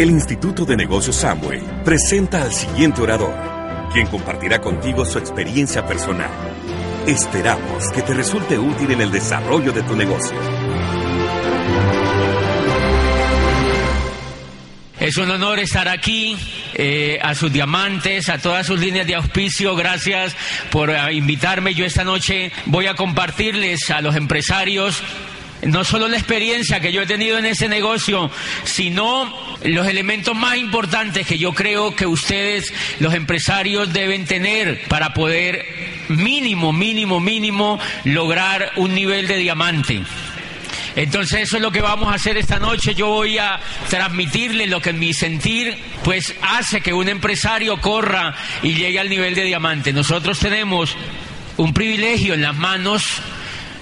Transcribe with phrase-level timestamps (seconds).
[0.00, 3.34] El Instituto de Negocios Samway presenta al siguiente orador,
[3.92, 6.30] quien compartirá contigo su experiencia personal.
[7.06, 10.38] Esperamos que te resulte útil en el desarrollo de tu negocio.
[14.98, 16.34] Es un honor estar aquí,
[16.72, 19.76] eh, a sus diamantes, a todas sus líneas de auspicio.
[19.76, 20.34] Gracias
[20.70, 21.74] por eh, invitarme.
[21.74, 25.02] Yo esta noche voy a compartirles a los empresarios
[25.62, 28.30] no solo la experiencia que yo he tenido en ese negocio,
[28.64, 35.12] sino los elementos más importantes que yo creo que ustedes, los empresarios, deben tener para
[35.12, 35.64] poder
[36.08, 40.02] mínimo, mínimo, mínimo lograr un nivel de diamante.
[40.96, 42.94] Entonces eso es lo que vamos a hacer esta noche.
[42.94, 48.34] Yo voy a transmitirle lo que en mi sentir pues hace que un empresario corra
[48.62, 49.92] y llegue al nivel de diamante.
[49.92, 50.96] Nosotros tenemos
[51.56, 53.04] un privilegio en las manos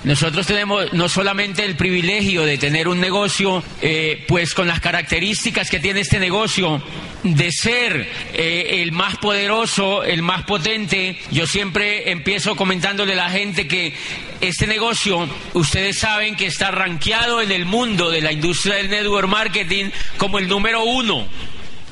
[0.08, 5.68] nosotros tenemos no solamente el privilegio de tener un negocio, eh, pues con las características
[5.68, 6.82] que tiene este negocio,
[7.24, 11.18] de ser eh, el más poderoso, el más potente.
[11.30, 13.92] Yo siempre empiezo comentándole a la gente que
[14.40, 19.28] este negocio, ustedes saben que está rankeado en el mundo de la industria del network
[19.28, 21.28] marketing como el número uno.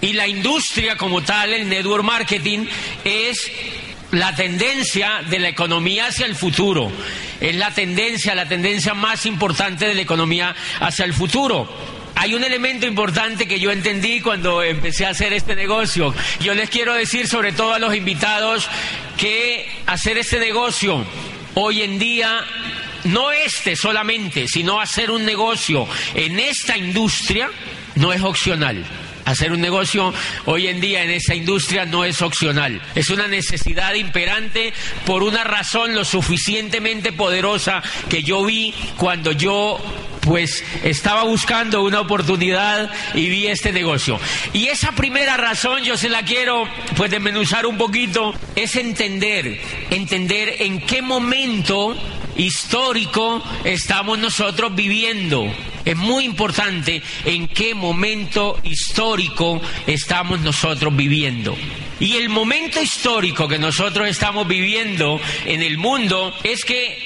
[0.01, 2.65] Y la industria como tal, el network marketing,
[3.05, 3.53] es
[4.13, 6.91] la tendencia de la economía hacia el futuro.
[7.41, 11.69] Es la tendencia, la tendencia más importante de la economía hacia el futuro.
[12.15, 16.15] Hay un elemento importante que yo entendí cuando empecé a hacer este negocio.
[16.41, 18.69] Yo les quiero decir, sobre todo a los invitados,
[19.19, 21.05] que hacer este negocio
[21.55, 22.41] hoy en día
[23.05, 27.51] no este solamente, sino hacer un negocio en esta industria
[27.97, 28.85] no es opcional.
[29.27, 33.93] Hacer un negocio hoy en día en esa industria no es opcional, es una necesidad
[33.95, 34.73] imperante
[35.05, 39.79] por una razón lo suficientemente poderosa que yo vi cuando yo
[40.21, 44.19] pues estaba buscando una oportunidad y vi este negocio.
[44.53, 46.65] Y esa primera razón yo se la quiero
[46.97, 51.97] pues desmenuzar un poquito, es entender, entender en qué momento
[52.37, 55.53] histórico estamos nosotros viviendo.
[55.87, 61.57] Es muy importante en qué momento histórico estamos nosotros viviendo.
[62.01, 66.99] Y el momento histórico que nosotros estamos viviendo en el mundo es que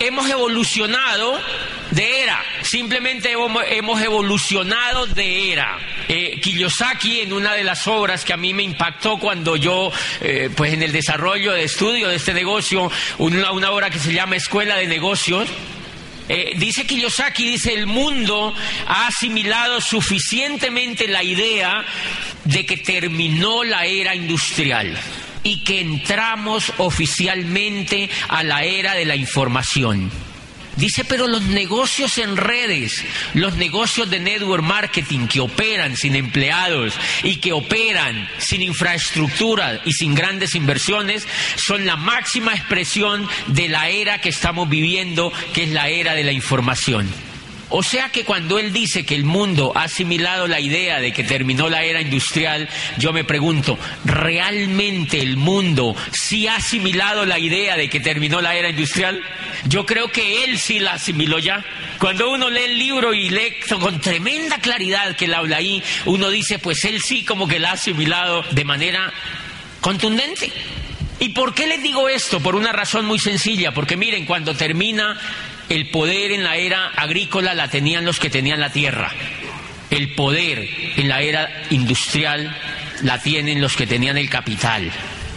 [0.00, 1.38] hemos evolucionado
[1.92, 3.34] de era, simplemente
[3.70, 5.78] hemos evolucionado de era.
[6.08, 10.50] Eh, Kiyosaki en una de las obras que a mí me impactó cuando yo, eh,
[10.56, 14.34] pues en el desarrollo de estudio de este negocio, una, una obra que se llama
[14.34, 15.48] Escuela de Negocios,
[16.28, 18.54] eh, dice Kiyosaki, dice, el mundo
[18.86, 21.84] ha asimilado suficientemente la idea
[22.44, 24.96] de que terminó la era industrial
[25.42, 30.10] y que entramos oficialmente a la era de la información.
[30.78, 36.94] Dice, pero los negocios en redes, los negocios de network marketing que operan sin empleados
[37.24, 43.88] y que operan sin infraestructura y sin grandes inversiones, son la máxima expresión de la
[43.88, 47.27] era que estamos viviendo, que es la era de la información.
[47.70, 51.22] O sea que cuando él dice que el mundo ha asimilado la idea de que
[51.22, 57.76] terminó la era industrial, yo me pregunto, ¿realmente el mundo sí ha asimilado la idea
[57.76, 59.20] de que terminó la era industrial?
[59.66, 61.62] Yo creo que él sí la asimiló ya.
[61.98, 66.30] Cuando uno lee el libro y lee con tremenda claridad que él habla ahí, uno
[66.30, 69.12] dice, pues él sí como que la ha asimilado de manera
[69.82, 70.50] contundente.
[71.20, 72.40] ¿Y por qué les digo esto?
[72.40, 75.18] Por una razón muy sencilla, porque miren, cuando termina
[75.68, 79.12] el poder en la era agrícola la tenían los que tenían la tierra.
[79.90, 82.56] El poder en la era industrial
[83.02, 84.90] la tienen los que tenían el capital.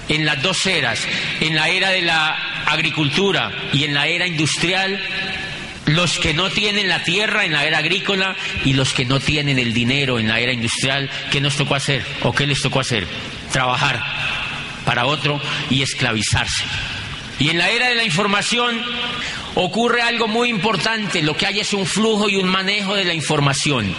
[0.09, 0.99] En las dos eras,
[1.39, 4.99] en la era de la agricultura y en la era industrial,
[5.85, 9.59] los que no tienen la tierra en la era agrícola y los que no tienen
[9.59, 12.05] el dinero en la era industrial, ¿qué nos tocó hacer?
[12.23, 13.07] ¿O qué les tocó hacer?
[13.51, 14.01] Trabajar
[14.85, 16.63] para otro y esclavizarse.
[17.39, 18.79] Y en la era de la información,
[19.55, 23.13] ocurre algo muy importante, lo que hay es un flujo y un manejo de la
[23.13, 23.93] información.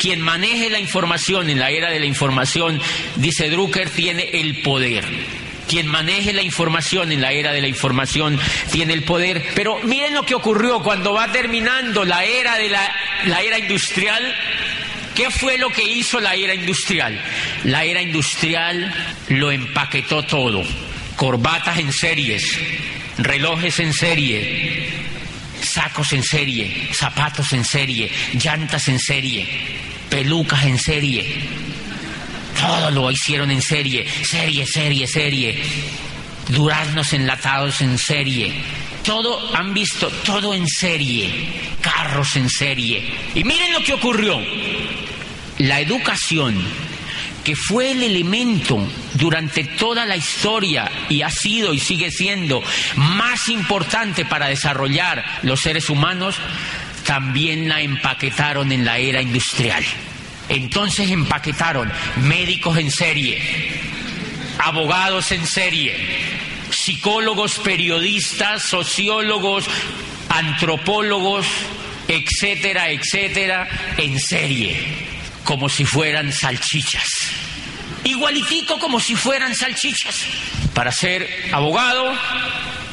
[0.00, 2.80] Quien maneje la información en la era de la información,
[3.16, 5.04] dice Drucker, tiene el poder.
[5.68, 8.38] Quien maneje la información en la era de la información
[8.70, 9.44] tiene el poder.
[9.54, 12.94] Pero miren lo que ocurrió cuando va terminando la era de la,
[13.26, 14.34] la era industrial.
[15.14, 17.20] ¿Qué fue lo que hizo la era industrial?
[17.64, 18.92] La era industrial
[19.28, 20.62] lo empaquetó todo.
[21.16, 22.58] Corbatas en series,
[23.18, 24.88] relojes en serie,
[25.62, 29.46] sacos en serie, zapatos en serie, llantas en serie,
[30.08, 31.24] pelucas en serie.
[32.60, 35.62] Todo lo hicieron en serie, serie, serie, serie.
[36.48, 38.52] Duraznos enlatados en serie.
[39.04, 41.30] Todo, han visto, todo en serie.
[41.80, 43.04] Carros en serie.
[43.34, 44.40] Y miren lo que ocurrió.
[45.58, 46.54] la educación,
[47.44, 48.86] que fue el elemento
[49.16, 52.62] durante toda la historia y ha sido y sigue siendo
[52.96, 56.36] más importante para desarrollar los seres humanos,
[57.04, 59.84] también la empaquetaron en la era industrial.
[60.48, 61.90] Entonces empaquetaron
[62.22, 63.40] médicos en serie,
[64.58, 65.96] abogados en serie,
[66.70, 69.64] psicólogos, periodistas, sociólogos,
[70.28, 71.46] antropólogos,
[72.08, 74.76] etcétera, etcétera, en serie,
[75.44, 77.45] como si fueran salchichas.
[78.06, 80.24] Igualitico como si fueran salchichas.
[80.74, 82.14] Para ser abogado,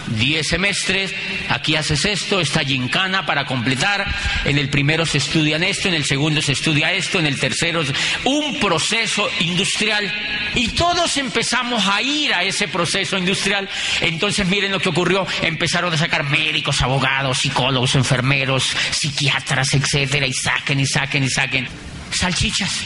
[0.08, 1.14] 10 semestres,
[1.50, 4.06] aquí haces esto, está gincana para completar,
[4.46, 7.84] en el primero se estudian esto, en el segundo se estudia esto, en el tercero
[8.24, 10.12] un proceso industrial
[10.56, 13.70] y todos empezamos a ir a ese proceso industrial.
[14.02, 20.34] Entonces miren lo que ocurrió, empezaron a sacar médicos, abogados, psicólogos, enfermeros, psiquiatras, etcétera, y
[20.34, 21.68] saquen y saquen y saquen
[22.12, 22.84] salchichas.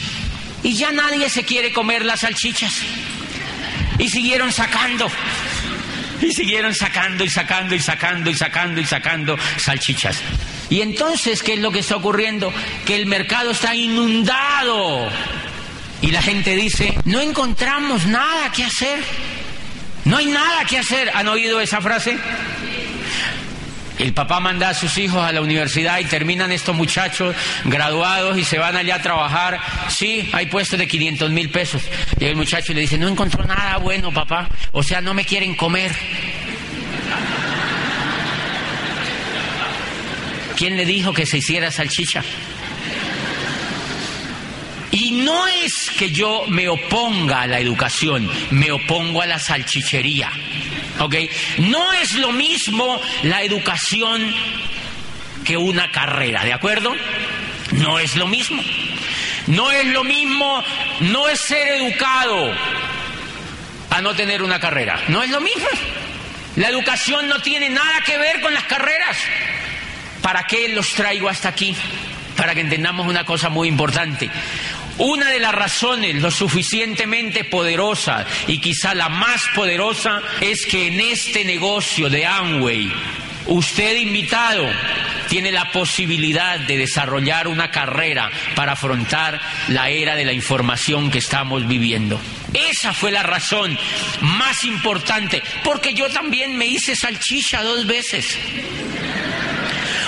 [0.63, 2.73] Y ya nadie se quiere comer las salchichas.
[3.99, 5.09] Y siguieron sacando.
[6.21, 10.19] Y siguieron sacando y sacando y sacando y sacando y sacando salchichas.
[10.69, 12.51] Y entonces, ¿qué es lo que está ocurriendo?
[12.85, 15.09] Que el mercado está inundado.
[16.01, 18.99] Y la gente dice, no encontramos nada que hacer.
[20.05, 21.11] No hay nada que hacer.
[21.13, 22.17] ¿Han oído esa frase?
[23.99, 27.35] El papá manda a sus hijos a la universidad y terminan estos muchachos
[27.65, 29.59] graduados y se van allá a trabajar.
[29.89, 31.81] Sí, hay puestos de 500 mil pesos.
[32.19, 34.49] Y el muchacho le dice, no encontró nada bueno, papá.
[34.71, 35.91] O sea, no me quieren comer.
[40.55, 42.23] ¿Quién le dijo que se hiciera salchicha?
[44.91, 50.31] Y no es que yo me oponga a la educación, me opongo a la salchichería.
[50.99, 51.15] ¿Ok?
[51.59, 54.33] No es lo mismo la educación
[55.43, 56.93] que una carrera, ¿de acuerdo?
[57.71, 58.61] No es lo mismo.
[59.47, 60.63] No es lo mismo,
[60.99, 62.51] no es ser educado
[63.89, 64.99] a no tener una carrera.
[65.07, 65.67] No es lo mismo.
[66.57, 69.17] La educación no tiene nada que ver con las carreras.
[70.21, 71.75] ¿Para qué los traigo hasta aquí?
[72.35, 74.29] Para que entendamos una cosa muy importante.
[74.97, 80.99] Una de las razones lo suficientemente poderosa y quizá la más poderosa es que en
[80.99, 82.91] este negocio de Amway,
[83.45, 84.67] usted invitado
[85.29, 91.19] tiene la posibilidad de desarrollar una carrera para afrontar la era de la información que
[91.19, 92.19] estamos viviendo.
[92.53, 93.77] Esa fue la razón
[94.21, 98.37] más importante, porque yo también me hice salchicha dos veces.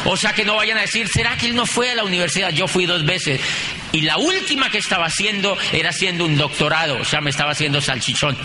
[0.05, 2.51] O sea que no vayan a decir, ¿será que él no fue a la universidad?
[2.51, 3.39] Yo fui dos veces.
[3.91, 7.81] Y la última que estaba haciendo era haciendo un doctorado, o sea, me estaba haciendo
[7.81, 8.37] salchichón.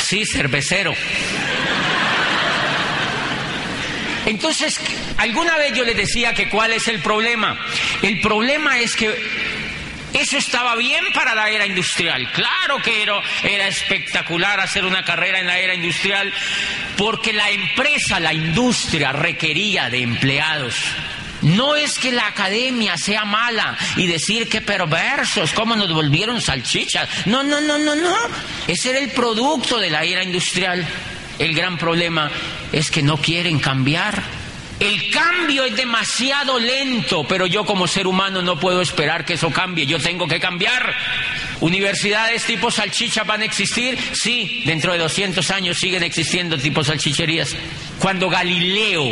[0.00, 0.94] Sí, cervecero.
[4.24, 4.80] Entonces,
[5.18, 7.58] alguna vez yo les decía que cuál es el problema.
[8.02, 9.14] El problema es que
[10.20, 12.30] eso estaba bien para la era industrial.
[12.32, 16.32] Claro que era, espectacular hacer una carrera en la era industrial
[16.96, 20.74] porque la empresa, la industria requería de empleados.
[21.42, 27.08] No es que la academia sea mala y decir que perversos, cómo nos volvieron salchichas.
[27.26, 28.16] No, no, no, no, no.
[28.66, 30.84] Ese era el producto de la era industrial.
[31.38, 32.30] El gran problema
[32.72, 34.37] es que no quieren cambiar.
[34.80, 39.50] El cambio es demasiado lento, pero yo como ser humano no puedo esperar que eso
[39.50, 40.94] cambie, yo tengo que cambiar.
[41.60, 43.98] ¿Universidades tipo salchicha van a existir?
[44.12, 47.56] Sí, dentro de 200 años siguen existiendo tipo salchicherías.
[47.98, 49.04] Cuando Galileo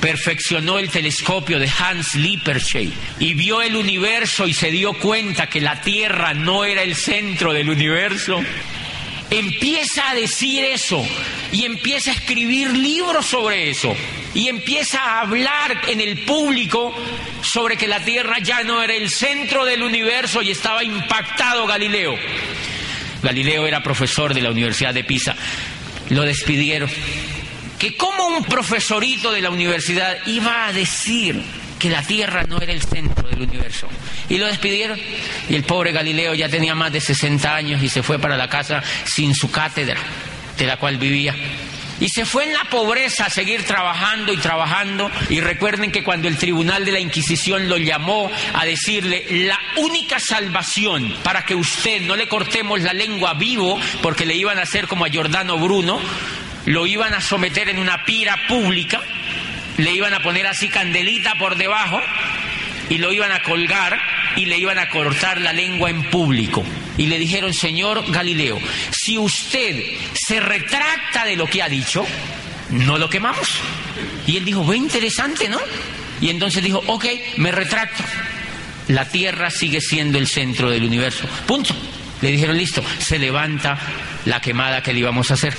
[0.00, 5.60] perfeccionó el telescopio de Hans Lippershey y vio el universo y se dio cuenta que
[5.60, 8.40] la Tierra no era el centro del universo,
[9.30, 11.04] empieza a decir eso
[11.52, 13.94] y empieza a escribir libros sobre eso
[14.34, 16.94] y empieza a hablar en el público
[17.42, 22.16] sobre que la Tierra ya no era el centro del universo y estaba impactado Galileo.
[23.22, 25.34] Galileo era profesor de la Universidad de Pisa.
[26.10, 26.90] Lo despidieron.
[27.78, 31.42] Que como un profesorito de la universidad iba a decir
[31.78, 33.88] que la Tierra no era el centro del universo.
[34.28, 34.98] Y lo despidieron.
[35.48, 38.48] Y el pobre Galileo ya tenía más de 60 años y se fue para la
[38.48, 39.98] casa sin su cátedra,
[40.56, 41.34] de la cual vivía.
[41.98, 45.10] Y se fue en la pobreza a seguir trabajando y trabajando.
[45.30, 50.18] Y recuerden que cuando el tribunal de la Inquisición lo llamó a decirle la única
[50.20, 54.86] salvación para que usted no le cortemos la lengua vivo, porque le iban a hacer
[54.88, 55.98] como a Giordano Bruno,
[56.66, 59.00] lo iban a someter en una pira pública,
[59.76, 62.00] le iban a poner así candelita por debajo
[62.88, 63.98] y lo iban a colgar
[64.36, 66.64] y le iban a cortar la lengua en público.
[66.98, 68.58] Y le dijeron, señor Galileo,
[68.90, 69.82] si usted
[70.14, 72.06] se retracta de lo que ha dicho,
[72.70, 73.48] no lo quemamos.
[74.26, 75.60] Y él dijo, ve interesante, ¿no?
[76.20, 77.04] Y entonces dijo, ok,
[77.36, 78.02] me retracto.
[78.88, 81.26] La Tierra sigue siendo el centro del universo.
[81.46, 81.74] Punto.
[82.22, 83.78] Le dijeron, listo, se levanta
[84.24, 85.54] la quemada que le íbamos a hacer.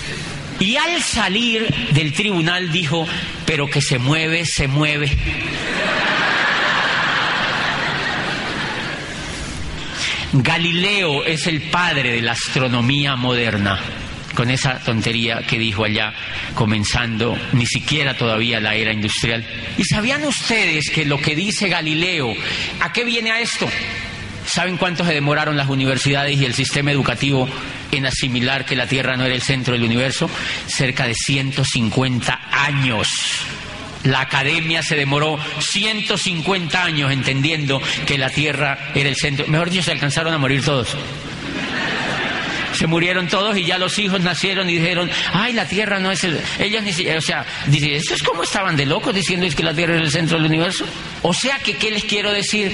[0.60, 3.08] Y al salir del tribunal dijo,
[3.46, 5.12] pero que se mueve, se mueve.
[10.34, 13.80] Galileo es el padre de la astronomía moderna,
[14.36, 16.14] con esa tontería que dijo allá,
[16.54, 19.46] comenzando ni siquiera todavía la era industrial.
[19.78, 22.34] ¿Y sabían ustedes que lo que dice Galileo,
[22.82, 23.70] ¿a qué viene a esto?
[24.46, 27.48] ¿Saben cuánto se demoraron las universidades y el sistema educativo
[27.91, 30.29] en asimilar que la Tierra no era el centro del universo?
[30.67, 33.08] Cerca de 150 años.
[34.03, 39.48] La academia se demoró 150 años entendiendo que la Tierra era el centro.
[39.48, 40.96] Mejor dicho, se alcanzaron a morir todos.
[42.74, 46.24] Se murieron todos y ya los hijos nacieron y dijeron, ay, la Tierra no es
[46.24, 46.39] el...
[46.60, 49.74] Ellos ni siquiera, o sea, dicen, ¿esto es como estaban de locos diciendo que la
[49.74, 50.86] Tierra era el centro del universo?
[51.24, 52.72] O sea, que, ¿qué les quiero decir?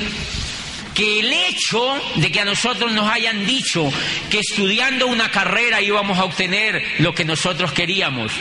[0.93, 3.91] Que el hecho de que a nosotros nos hayan dicho
[4.29, 8.31] que estudiando una carrera íbamos a obtener lo que nosotros queríamos,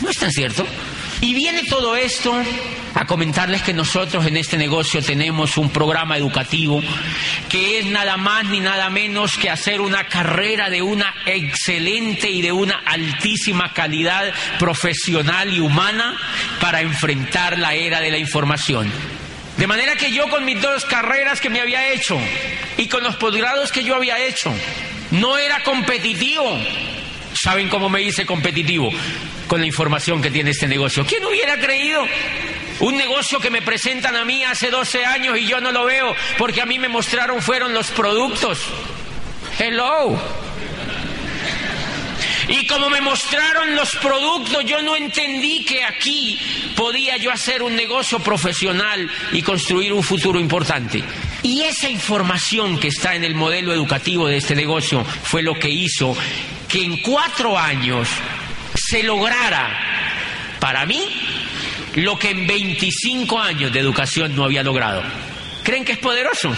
[0.00, 0.66] no es tan cierto.
[1.20, 2.34] Y viene todo esto
[2.94, 6.82] a comentarles que nosotros en este negocio tenemos un programa educativo
[7.48, 12.42] que es nada más ni nada menos que hacer una carrera de una excelente y
[12.42, 16.16] de una altísima calidad profesional y humana
[16.60, 18.92] para enfrentar la era de la información.
[19.56, 22.18] De manera que yo con mis dos carreras que me había hecho
[22.76, 24.52] y con los posgrados que yo había hecho,
[25.12, 26.58] no era competitivo.
[27.32, 28.90] ¿Saben cómo me hice competitivo?
[29.48, 31.06] Con la información que tiene este negocio.
[31.06, 32.06] ¿Quién hubiera creído?
[32.80, 36.14] Un negocio que me presentan a mí hace 12 años y yo no lo veo
[36.36, 38.60] porque a mí me mostraron fueron los productos.
[39.58, 40.20] Hello.
[42.48, 46.38] Y como me mostraron los productos, yo no entendí que aquí
[46.76, 51.02] podía yo hacer un negocio profesional y construir un futuro importante.
[51.42, 55.70] Y esa información que está en el modelo educativo de este negocio fue lo que
[55.70, 56.16] hizo
[56.68, 58.08] que en cuatro años
[58.74, 59.78] se lograra,
[60.60, 61.02] para mí,
[61.96, 65.02] lo que en 25 años de educación no había logrado.
[65.62, 66.54] ¿Creen que es poderoso?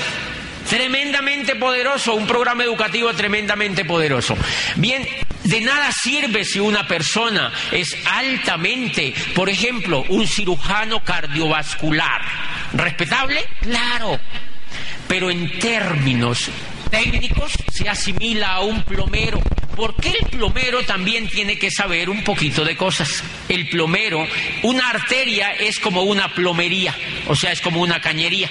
[0.68, 4.36] Tremendamente poderoso, un programa educativo tremendamente poderoso.
[4.76, 5.06] Bien,
[5.44, 12.22] de nada sirve si una persona es altamente, por ejemplo, un cirujano cardiovascular.
[12.72, 13.44] ¿Respetable?
[13.62, 14.20] Claro.
[15.06, 16.50] Pero en términos
[16.90, 19.40] técnicos se asimila a un plomero.
[19.76, 23.22] Porque el plomero también tiene que saber un poquito de cosas.
[23.48, 24.26] El plomero,
[24.62, 26.92] una arteria es como una plomería,
[27.28, 28.50] o sea, es como una cañería.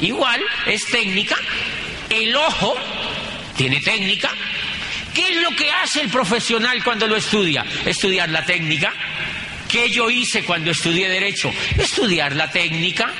[0.00, 1.36] Igual, es técnica.
[2.10, 2.74] El ojo
[3.56, 4.30] tiene técnica,
[5.14, 7.64] ¿Qué es lo que hace el profesional cuando lo estudia?
[7.84, 8.92] Estudiar la técnica.
[9.68, 11.52] ¿Qué yo hice cuando estudié derecho?
[11.78, 13.12] Estudiar la técnica.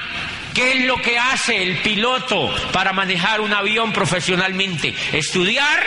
[0.55, 4.95] ¿Qué es lo que hace el piloto para manejar un avión profesionalmente?
[5.13, 5.87] Estudiar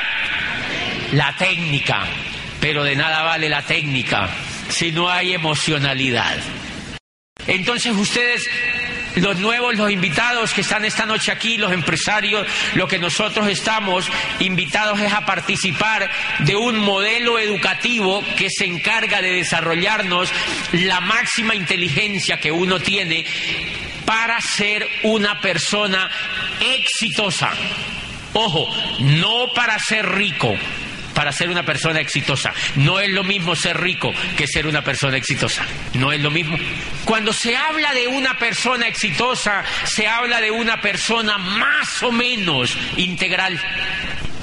[1.11, 2.07] la técnica.
[2.59, 4.29] Pero de nada vale la técnica
[4.69, 6.37] si no hay emocionalidad.
[7.47, 8.49] Entonces ustedes
[9.15, 14.09] los nuevos, los invitados que están esta noche aquí, los empresarios, lo que nosotros estamos
[14.39, 20.31] invitados es a participar de un modelo educativo que se encarga de desarrollarnos
[20.73, 23.25] la máxima inteligencia que uno tiene
[24.05, 26.09] para ser una persona
[26.59, 27.51] exitosa.
[28.33, 28.67] Ojo,
[28.99, 30.55] no para ser rico,
[31.15, 32.53] para ser una persona exitosa.
[32.75, 35.65] No es lo mismo ser rico que ser una persona exitosa.
[35.95, 36.57] No es lo mismo.
[37.05, 42.77] Cuando se habla de una persona exitosa, se habla de una persona más o menos
[42.97, 43.59] integral.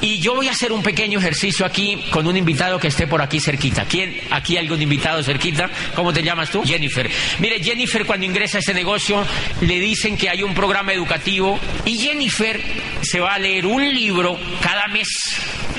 [0.03, 3.23] Y yo voy a hacer un pequeño ejercicio aquí con un invitado que esté por
[3.23, 3.85] aquí cerquita.
[3.85, 4.21] ¿Quién?
[4.33, 5.71] ¿Aquí algún invitado cerquita?
[5.95, 6.65] ¿Cómo te llamas tú?
[6.65, 7.09] Jennifer.
[7.39, 9.25] Mire, Jennifer cuando ingresa a ese negocio
[9.61, 12.61] le dicen que hay un programa educativo y Jennifer
[13.01, 15.07] se va a leer un libro cada mes.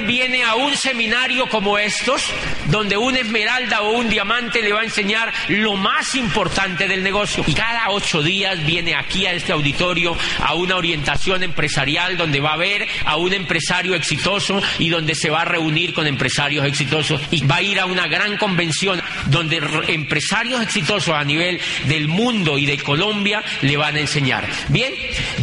[0.07, 2.23] Viene a un seminario como estos,
[2.67, 7.43] donde una esmeralda o un diamante le va a enseñar lo más importante del negocio.
[7.45, 12.53] Y cada ocho días viene aquí a este auditorio a una orientación empresarial donde va
[12.53, 16.65] a ver a un empresario exitoso exitoso y donde se va a reunir con empresarios
[16.65, 22.07] exitosos y va a ir a una gran convención donde empresarios exitosos a nivel del
[22.07, 24.47] mundo y de Colombia le van a enseñar.
[24.69, 24.93] Bien,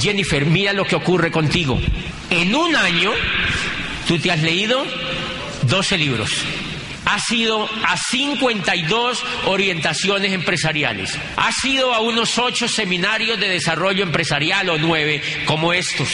[0.01, 1.81] Jennifer, mira lo que ocurre contigo.
[2.31, 3.13] En un año
[4.07, 4.87] tú te has leído
[5.63, 6.31] 12 libros
[7.05, 14.69] has ido a 52 orientaciones empresariales, has ido a unos 8 seminarios de desarrollo empresarial
[14.69, 16.09] o 9 como estos,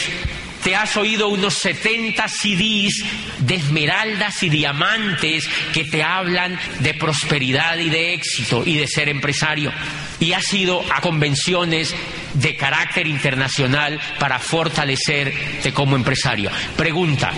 [0.67, 3.01] te has oído unos 70 CDs
[3.39, 9.07] de esmeraldas y diamantes que te hablan de prosperidad y de éxito y de ser
[9.07, 9.71] empresario.
[10.19, 11.95] Y has ido a convenciones
[12.33, 16.51] de carácter internacional para fortalecerte como empresario.
[16.75, 17.31] Pregunta,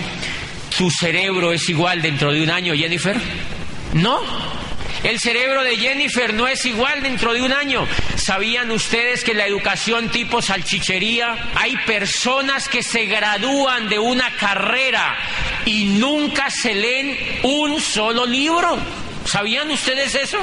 [0.76, 3.16] ¿tu cerebro es igual dentro de un año, Jennifer?
[3.92, 4.18] No.
[5.02, 7.86] El cerebro de Jennifer no es igual dentro de un año.
[8.16, 15.16] ¿Sabían ustedes que la educación tipo salchichería hay personas que se gradúan de una carrera
[15.64, 18.78] y nunca se leen un solo libro?
[19.24, 20.38] ¿Sabían ustedes eso?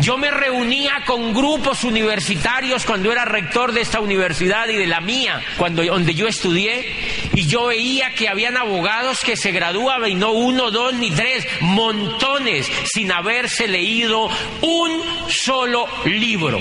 [0.00, 5.00] Yo me reunía con grupos universitarios cuando era rector de esta universidad y de la
[5.02, 10.14] mía, cuando donde yo estudié, y yo veía que habían abogados que se graduaban y
[10.14, 14.30] no uno, dos ni tres, montones sin haberse leído
[14.62, 16.58] un solo libro.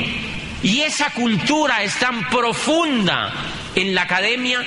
[0.61, 3.33] Y esa cultura es tan profunda
[3.75, 4.63] en la academia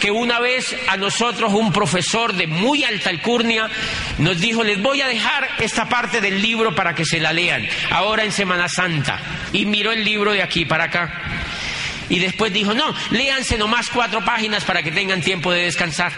[0.00, 3.68] que una vez a nosotros un profesor de muy alta alcurnia
[4.18, 7.66] nos dijo, les voy a dejar esta parte del libro para que se la lean,
[7.90, 9.20] ahora en Semana Santa.
[9.52, 11.22] Y miró el libro de aquí para acá.
[12.08, 16.12] Y después dijo, no, léanse nomás cuatro páginas para que tengan tiempo de descansar.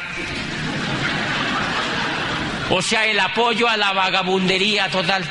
[2.70, 5.24] O sea, el apoyo a la vagabundería total.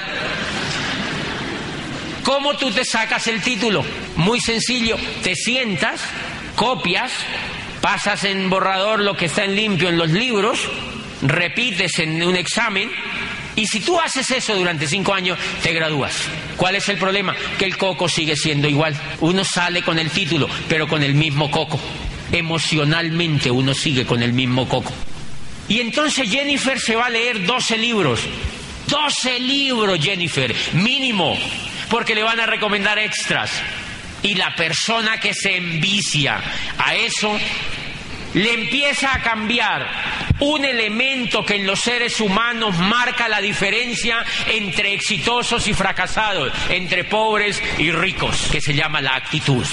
[2.24, 3.84] ¿Cómo tú te sacas el título?
[4.16, 6.02] Muy sencillo, te sientas,
[6.56, 7.12] copias,
[7.82, 10.60] pasas en borrador lo que está en limpio en los libros,
[11.22, 12.90] repites en un examen
[13.56, 16.16] y si tú haces eso durante cinco años, te gradúas.
[16.58, 17.36] ¿Cuál es el problema?
[17.58, 18.96] Que el coco sigue siendo igual.
[19.22, 21.80] Uno sale con el título, pero con el mismo coco.
[22.32, 24.92] Emocionalmente uno sigue con el mismo coco.
[25.70, 28.22] Y entonces Jennifer se va a leer 12 libros.
[28.88, 31.38] 12 libros, Jennifer, mínimo,
[31.90, 33.52] porque le van a recomendar extras.
[34.24, 36.42] Y la persona que se envicia
[36.77, 37.38] a eso
[38.34, 39.88] le empieza a cambiar
[40.39, 47.03] un elemento que en los seres humanos marca la diferencia entre exitosos y fracasados, entre
[47.03, 49.65] pobres y ricos, que se llama la actitud.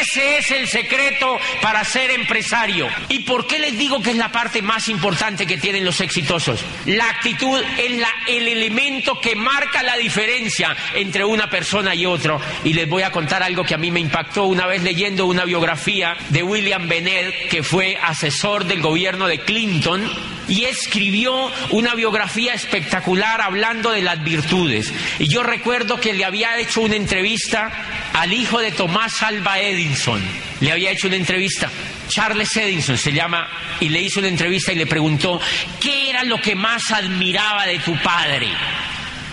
[0.00, 2.88] Ese es el secreto para ser empresario.
[3.08, 6.64] ¿Y por qué les digo que es la parte más importante que tienen los exitosos?
[6.86, 12.40] La actitud es la, el elemento que marca la diferencia entre una persona y otro.
[12.64, 15.44] Y les voy a contar algo que a mí me impactó una vez leyendo una
[15.44, 22.54] biografía de William Bennett, que fue asesor del gobierno de Clinton y escribió una biografía
[22.54, 24.92] espectacular hablando de las virtudes.
[25.18, 27.70] Y yo recuerdo que le había hecho una entrevista
[28.12, 30.22] al hijo de Tomás Alba Edison.
[30.60, 31.70] Le había hecho una entrevista.
[32.08, 33.48] Charles Edison se llama
[33.80, 35.40] y le hizo una entrevista y le preguntó,
[35.80, 38.48] ¿qué era lo que más admiraba de tu padre?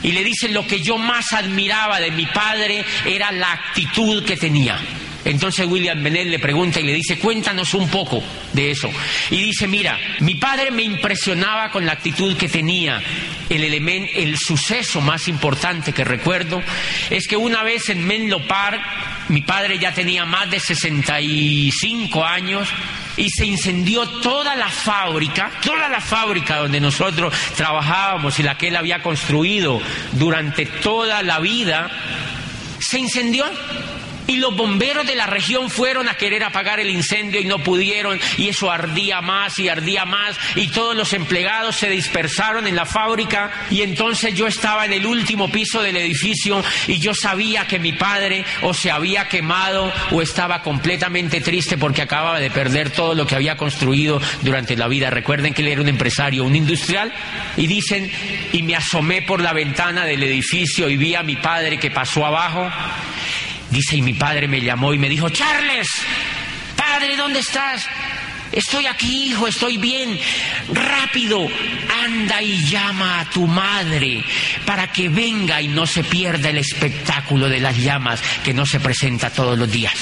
[0.01, 4.37] Y le dice, lo que yo más admiraba de mi padre era la actitud que
[4.37, 4.79] tenía.
[5.25, 8.89] Entonces William Bennett le pregunta y le dice, cuéntanos un poco de eso.
[9.29, 13.01] Y dice, mira, mi padre me impresionaba con la actitud que tenía.
[13.49, 16.61] El, el suceso más importante que recuerdo
[17.09, 18.81] es que una vez en Menlo Park,
[19.29, 22.69] mi padre ya tenía más de 65 años,
[23.19, 28.69] y se incendió toda la fábrica, toda la fábrica donde nosotros trabajábamos y la que
[28.69, 29.81] él había construido
[30.13, 31.91] durante toda la vida,
[32.79, 33.45] se incendió
[34.29, 38.19] y los bomberos de la región fueron a querer apagar el incendio y no pudieron
[38.37, 42.85] y eso ardía más y ardía más y todos los empleados se dispersaron en la
[42.85, 47.79] fábrica y entonces yo estaba en el último piso del edificio y yo sabía que
[47.79, 53.15] mi padre o se había quemado o estaba completamente triste porque acababa de perder todo
[53.15, 55.09] lo que había construido durante la vida.
[55.09, 57.11] Recuerden que él era un empresario, un industrial
[57.57, 58.11] y dicen
[58.53, 62.27] y me asomé por la ventana del edificio y vi a mi padre que pasó
[62.27, 62.69] abajo
[63.71, 65.87] Dice, y mi padre me llamó y me dijo, Charles,
[66.75, 67.85] padre, ¿dónde estás?
[68.51, 70.19] Estoy aquí, hijo, estoy bien.
[70.73, 71.47] Rápido,
[72.03, 74.23] anda y llama a tu madre
[74.65, 78.79] para que venga y no se pierda el espectáculo de las llamas que no se
[78.79, 79.93] presenta todos los días.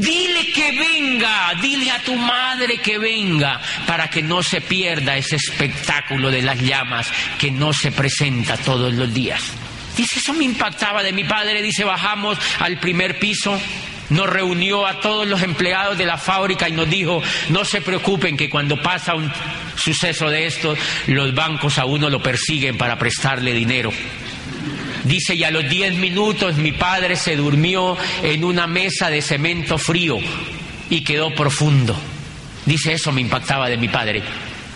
[0.00, 5.36] Dile que venga, dile a tu madre que venga para que no se pierda ese
[5.36, 7.06] espectáculo de las llamas
[7.38, 9.42] que no se presenta todos los días.
[9.94, 13.60] Dice, eso me impactaba de mi padre, dice, bajamos al primer piso,
[14.08, 18.38] nos reunió a todos los empleados de la fábrica y nos dijo, no se preocupen
[18.38, 19.30] que cuando pasa un
[19.76, 20.74] suceso de esto,
[21.08, 23.92] los bancos a uno lo persiguen para prestarle dinero.
[25.04, 29.78] Dice, y a los diez minutos mi padre se durmió en una mesa de cemento
[29.78, 30.18] frío
[30.90, 31.98] y quedó profundo.
[32.66, 34.22] Dice, eso me impactaba de mi padre.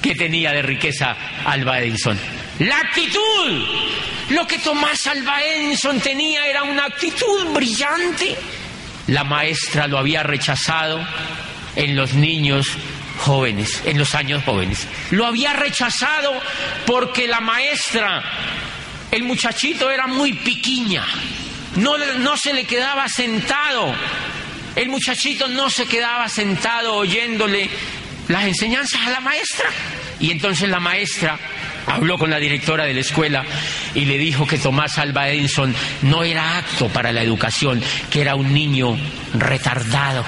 [0.00, 2.18] ¿Qué tenía de riqueza Alba Edison?
[2.58, 3.64] La actitud.
[4.30, 8.36] Lo que Tomás Alba Edison tenía era una actitud brillante.
[9.06, 11.06] la maestra lo había rechazado
[11.76, 12.68] en los niños
[13.18, 14.86] jóvenes, en los años jóvenes.
[15.10, 16.32] Lo había rechazado
[16.86, 18.22] porque la maestra,
[19.14, 21.04] el muchachito era muy piquiña,
[21.76, 23.94] no, no se le quedaba sentado,
[24.74, 27.70] el muchachito no se quedaba sentado oyéndole
[28.26, 29.66] las enseñanzas a la maestra.
[30.18, 31.38] Y entonces la maestra
[31.86, 33.44] habló con la directora de la escuela
[33.94, 35.72] y le dijo que Tomás Alba Edison
[36.02, 38.98] no era apto para la educación, que era un niño
[39.34, 40.24] retardado,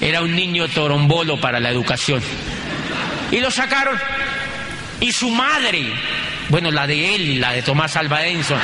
[0.00, 2.20] era un niño torombolo para la educación.
[3.30, 3.96] Y lo sacaron.
[4.98, 5.92] Y su madre,
[6.52, 8.60] bueno, la de él, la de Tomás Alba Edison,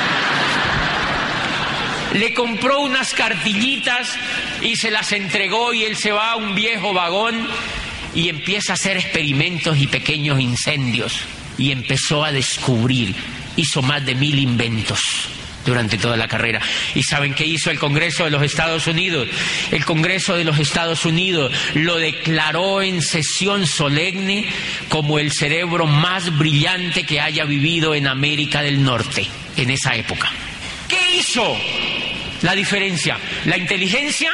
[2.13, 4.15] le compró unas cartillitas
[4.61, 7.47] y se las entregó y él se va a un viejo vagón
[8.13, 11.21] y empieza a hacer experimentos y pequeños incendios.
[11.57, 13.15] Y empezó a descubrir,
[13.55, 15.38] hizo más de mil inventos
[15.69, 16.59] durante toda la carrera.
[16.95, 19.27] ¿Y saben qué hizo el Congreso de los Estados Unidos?
[19.71, 24.45] El Congreso de los Estados Unidos lo declaró en sesión solemne
[24.89, 30.31] como el cerebro más brillante que haya vivido en América del Norte en esa época.
[30.87, 31.57] ¿Qué hizo?
[32.41, 34.31] La diferencia, la inteligencia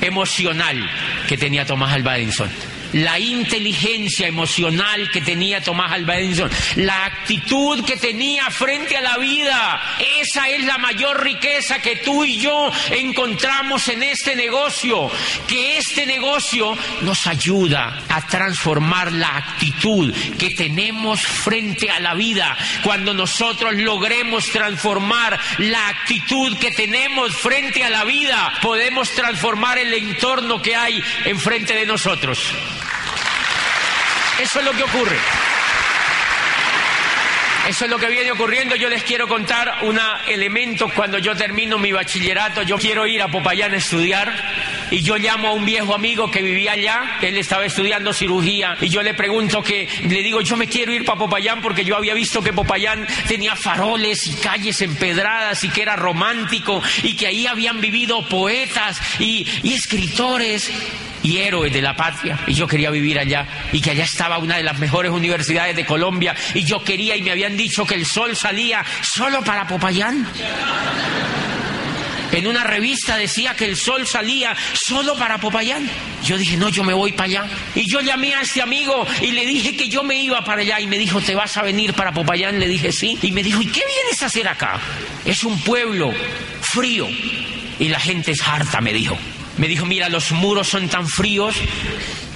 [0.00, 0.88] emocional
[1.28, 2.48] que tenía Tomás Alva Edison
[2.92, 9.18] la inteligencia emocional que tenía Tomás Alva Edison, la actitud que tenía frente a la
[9.18, 9.80] vida.
[10.20, 15.10] Esa es la mayor riqueza que tú y yo encontramos en este negocio,
[15.46, 22.56] que este negocio nos ayuda a transformar la actitud que tenemos frente a la vida.
[22.82, 29.92] Cuando nosotros logremos transformar la actitud que tenemos frente a la vida, podemos transformar el
[29.92, 32.54] entorno que hay enfrente de nosotros.
[34.40, 35.16] Eso es lo que ocurre.
[37.68, 38.74] Eso es lo que viene ocurriendo.
[38.74, 40.88] Yo les quiero contar un elemento.
[40.88, 44.32] Cuando yo termino mi bachillerato, yo quiero ir a Popayán a estudiar.
[44.90, 48.76] Y yo llamo a un viejo amigo que vivía allá, él estaba estudiando cirugía.
[48.80, 51.96] Y yo le pregunto que, le digo, yo me quiero ir para Popayán porque yo
[51.96, 57.26] había visto que Popayán tenía faroles y calles empedradas y que era romántico y que
[57.28, 60.70] ahí habían vivido poetas y, y escritores
[61.22, 64.56] y héroes de la patria y yo quería vivir allá y que allá estaba una
[64.56, 68.06] de las mejores universidades de Colombia y yo quería y me habían dicho que el
[68.06, 70.26] sol salía solo para Popayán.
[72.32, 75.88] En una revista decía que el sol salía solo para Popayán.
[76.24, 77.44] Yo dije, no, yo me voy para allá.
[77.74, 80.80] Y yo llamé a este amigo y le dije que yo me iba para allá.
[80.80, 82.60] Y me dijo, ¿te vas a venir para Popayán?
[82.60, 83.18] Le dije, sí.
[83.22, 84.80] Y me dijo, ¿y qué vienes a hacer acá?
[85.24, 86.12] Es un pueblo
[86.60, 87.08] frío.
[87.78, 89.16] Y la gente es harta, me dijo.
[89.56, 91.56] Me dijo, mira, los muros son tan fríos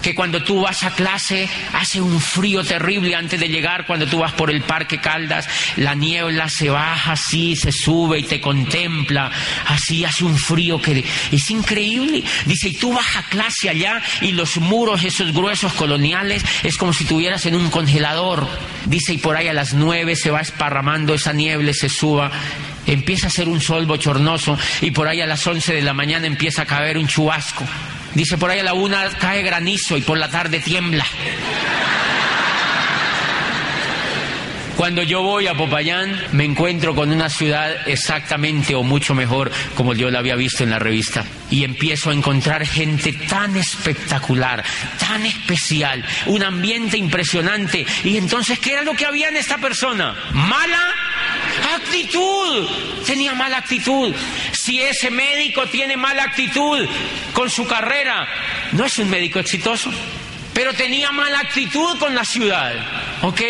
[0.04, 4.18] que cuando tú vas a clase hace un frío terrible antes de llegar, cuando tú
[4.18, 9.30] vas por el parque Caldas, la niebla se baja así, se sube y te contempla,
[9.66, 12.22] así hace un frío que es increíble.
[12.44, 16.92] Dice, y tú vas a clase allá y los muros, esos gruesos coloniales, es como
[16.92, 18.46] si estuvieras en un congelador.
[18.84, 22.30] Dice, y por ahí a las nueve se va esparramando esa niebla, se suba
[22.86, 26.26] empieza a ser un sol bochornoso y por ahí a las 11 de la mañana
[26.26, 27.64] empieza a caer un chubasco.
[28.14, 31.04] Dice por ahí a la una cae granizo y por la tarde tiembla.
[34.84, 39.94] Cuando yo voy a Popayán me encuentro con una ciudad exactamente o mucho mejor como
[39.94, 44.62] yo la había visto en la revista y empiezo a encontrar gente tan espectacular,
[45.00, 47.86] tan especial, un ambiente impresionante.
[48.04, 50.14] Y entonces, ¿qué era lo que había en esta persona?
[50.34, 50.92] Mala
[51.76, 52.68] actitud.
[53.06, 54.14] Tenía mala actitud.
[54.52, 56.86] Si ese médico tiene mala actitud
[57.32, 58.28] con su carrera,
[58.72, 59.90] no es un médico exitoso
[60.54, 62.72] pero tenía mala actitud con la ciudad.
[63.22, 63.40] ¿Ok?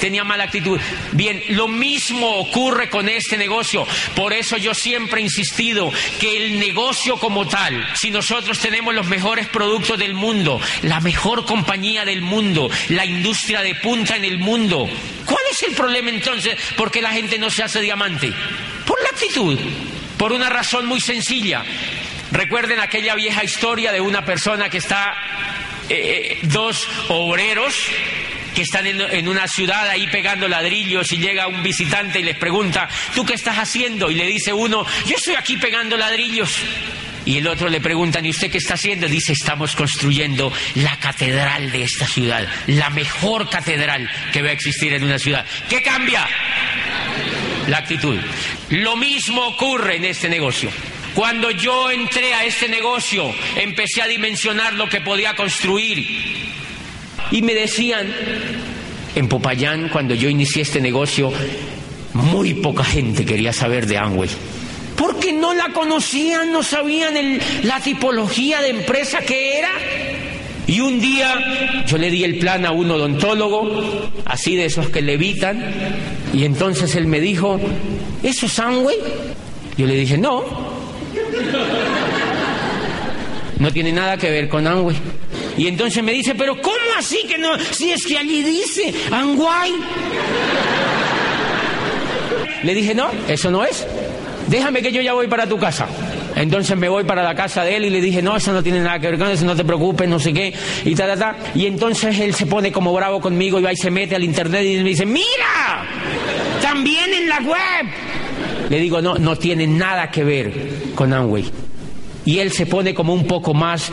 [0.00, 0.80] Tenía mala actitud.
[1.12, 3.86] Bien, lo mismo ocurre con este negocio.
[4.16, 9.06] Por eso yo siempre he insistido que el negocio como tal, si nosotros tenemos los
[9.06, 14.38] mejores productos del mundo, la mejor compañía del mundo, la industria de punta en el
[14.38, 14.88] mundo,
[15.26, 16.56] ¿cuál es el problema entonces?
[16.76, 18.32] ¿Por qué la gente no se hace diamante?
[18.86, 19.58] Por la actitud.
[20.16, 21.64] Por una razón muy sencilla.
[22.30, 25.14] Recuerden aquella vieja historia de una persona que está
[25.88, 27.74] eh, dos obreros
[28.54, 32.88] que están en, una ciudad ahí pegando ladrillos y llega un visitante y les pregunta,
[33.14, 34.10] ¿tú qué estás haciendo?
[34.10, 36.56] Y le dice uno, yo estoy aquí pegando ladrillos.
[37.26, 39.08] Y el otro le pregunta, ¿y usted qué está haciendo?
[39.08, 44.92] Dice, estamos construyendo la catedral de esta ciudad, la mejor catedral que va a existir
[44.92, 45.44] en una ciudad.
[45.68, 46.26] ¿Qué cambia?
[47.66, 48.18] La actitud.
[48.68, 50.70] Lo mismo ocurre en este negocio.
[51.14, 56.04] Cuando yo entré a este negocio, empecé a dimensionar lo que podía construir.
[57.30, 58.12] Y me decían,
[59.14, 61.32] en Popayán, cuando yo inicié este negocio,
[62.14, 64.28] muy poca gente quería saber de Amway.
[64.96, 67.14] porque no la conocían, no sabían
[67.62, 69.70] la tipología de empresa que era.
[70.66, 75.02] Y un día yo le di el plan a un odontólogo, así de esos que
[75.02, 75.62] levitan,
[76.32, 77.60] y entonces él me dijo,
[78.22, 78.96] ¿eso es Amway?
[79.76, 80.42] Yo le dije, no,
[83.58, 84.96] no tiene nada que ver con Amway.
[85.56, 87.58] Y entonces me dice, pero ¿cómo así que no?
[87.58, 89.72] Si es que allí dice Amway.
[92.62, 93.86] Le dije, no, eso no es.
[94.48, 95.86] Déjame que yo ya voy para tu casa.
[96.36, 98.80] Entonces me voy para la casa de él y le dije, no, eso no tiene
[98.80, 100.52] nada que ver con eso, no te preocupes, no sé qué,
[100.84, 101.36] y ta, ta, ta.
[101.54, 104.82] Y entonces él se pone como bravo conmigo y va se mete al internet y
[104.82, 105.86] me dice, mira,
[106.60, 107.86] también en la web.
[108.68, 110.52] Le digo, no, no tiene nada que ver
[110.94, 111.44] con Amway.
[112.24, 113.90] Y él se pone como un poco más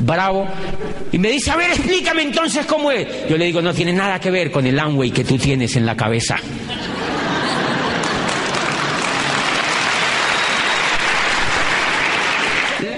[0.00, 0.46] bravo
[1.12, 3.06] y me dice, a ver, explícame entonces cómo es.
[3.28, 5.86] Yo le digo, no tiene nada que ver con el Amway que tú tienes en
[5.86, 6.36] la cabeza.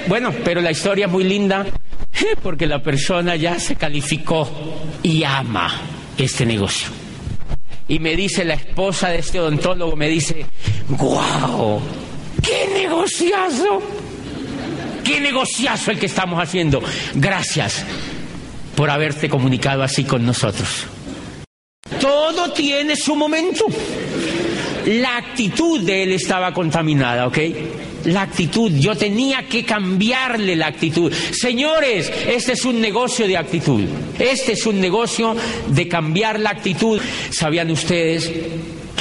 [0.09, 1.65] Bueno, pero la historia es muy linda
[2.43, 4.49] porque la persona ya se calificó
[5.03, 5.73] y ama
[6.19, 7.02] este negocio.
[7.93, 10.47] Y me dice la esposa de este odontólogo, me dice,
[10.89, 11.79] ¡guau!
[12.43, 13.83] ¡Qué negociazo!
[15.05, 16.83] ¡Qué negociazo el que estamos haciendo!
[17.15, 17.85] Gracias
[18.75, 20.87] por haberte comunicado así con nosotros.
[22.01, 23.67] Todo tiene su momento.
[24.87, 27.39] La actitud de él estaba contaminada, ¿ok?
[28.05, 31.13] La actitud, yo tenía que cambiarle la actitud.
[31.13, 33.85] Señores, este es un negocio de actitud,
[34.19, 35.37] este es un negocio
[35.69, 37.01] de cambiar la actitud.
[37.31, 38.31] ¿Sabían ustedes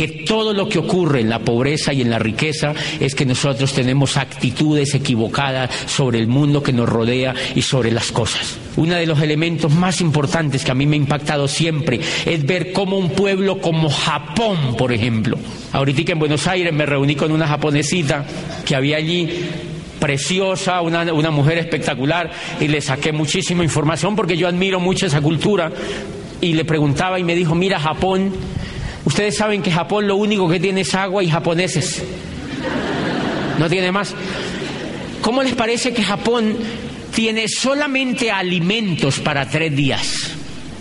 [0.02, 3.72] que todo lo que ocurre en la pobreza y en la riqueza es que nosotros
[3.72, 8.58] tenemos actitudes equivocadas sobre el mundo que nos rodea y sobre las cosas.
[8.78, 12.74] Uno de los elementos más importantes que a mí me ha impactado siempre es ver
[12.74, 15.38] cómo un pueblo como Japón, por ejemplo,
[15.72, 18.26] ahorita en Buenos Aires me reuní con una japonesita
[18.66, 19.30] que había allí
[20.00, 25.22] preciosa, una, una, mujer espectacular, y le saqué muchísima información porque yo admiro mucho esa
[25.22, 25.72] cultura.
[26.42, 28.32] Y le preguntaba y me dijo, mira, Japón
[29.06, 32.04] Ustedes saben que Japón lo único que tiene es agua y japoneses.
[33.58, 34.14] No tiene más.
[35.22, 36.58] ¿Cómo les parece que Japón
[37.14, 40.32] tiene solamente alimentos para tres días?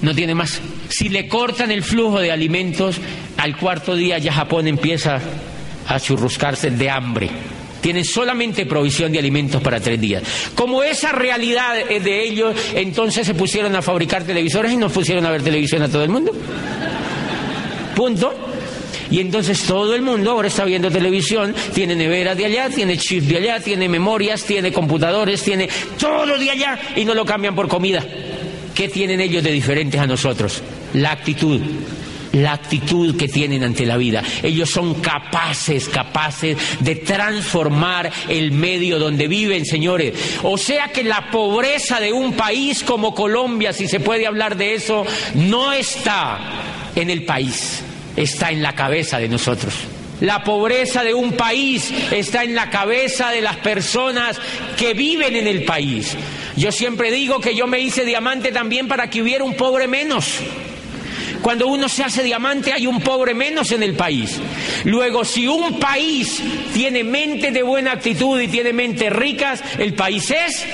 [0.03, 0.61] No tiene más.
[0.89, 2.97] Si le cortan el flujo de alimentos,
[3.37, 5.21] al cuarto día ya Japón empieza
[5.89, 7.31] a churruscarse de hambre.
[7.81, 10.23] Tienen solamente provisión de alimentos para tres días.
[10.55, 15.25] Como esa realidad es de ellos, entonces se pusieron a fabricar televisores y nos pusieron
[15.25, 16.33] a ver televisión a todo el mundo.
[17.95, 18.35] Punto.
[19.11, 23.29] Y entonces todo el mundo ahora está viendo televisión, tiene neveras de allá, tiene chips
[23.29, 27.67] de allá, tiene memorias, tiene computadores, tiene todo de allá y no lo cambian por
[27.67, 28.05] comida.
[28.75, 30.63] ¿Qué tienen ellos de diferentes a nosotros?
[30.95, 31.61] La actitud.
[32.33, 34.23] La actitud que tienen ante la vida.
[34.45, 40.15] Ellos son capaces, capaces de transformar el medio donde viven, señores.
[40.45, 44.75] O sea que la pobreza de un país como Colombia, si se puede hablar de
[44.75, 47.83] eso, no está en el país
[48.17, 49.75] está en la cabeza de nosotros.
[50.21, 54.39] La pobreza de un país está en la cabeza de las personas
[54.77, 56.15] que viven en el país.
[56.57, 60.41] Yo siempre digo que yo me hice diamante también para que hubiera un pobre menos.
[61.41, 64.39] Cuando uno se hace diamante hay un pobre menos en el país.
[64.85, 66.43] Luego, si un país
[66.75, 70.67] tiene mente de buena actitud y tiene mentes ricas, el país es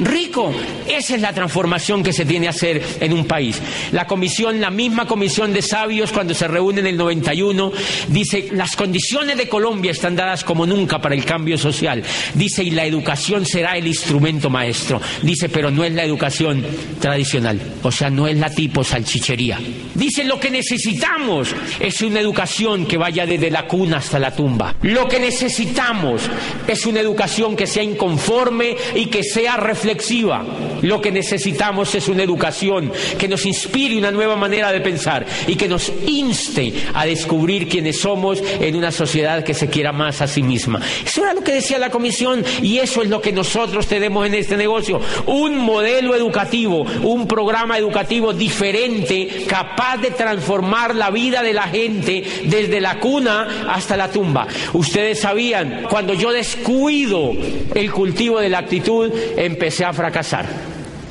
[0.00, 0.52] rico.
[0.86, 3.60] Esa es la transformación que se tiene que hacer en un país.
[3.92, 7.72] La comisión, la misma comisión de sabios, cuando se reúne en el 91,
[8.08, 12.02] dice, las condiciones de Colombia están dadas como nunca para el cambio social.
[12.34, 15.00] Dice, y la educación será el instrumento maestro.
[15.22, 16.64] Dice, pero no es la educación
[17.00, 17.60] tradicional.
[17.82, 19.58] O sea, no es la tipo salchichería.
[19.94, 24.74] Dice, lo que necesitamos es una educación que vaya desde la cuna hasta la tumba.
[24.82, 26.22] Lo que necesitamos
[26.66, 30.44] es una educación que sea inconforme y que sea reflexiva.
[30.82, 35.56] Lo que necesitamos es una educación que nos inspire una nueva manera de pensar y
[35.56, 40.26] que nos inste a descubrir quiénes somos en una sociedad que se quiera más a
[40.26, 40.80] sí misma.
[41.04, 44.34] Eso era lo que decía la comisión y eso es lo que nosotros tenemos en
[44.34, 45.00] este negocio.
[45.26, 52.24] Un modelo educativo, un programa educativo diferente, capaz de transformar la vida de la gente
[52.44, 54.46] desde la cuna hasta la tumba.
[54.72, 57.32] Ustedes sabían, cuando yo descuido
[57.74, 60.46] el cultivo de la actitud, empecé a fracasar.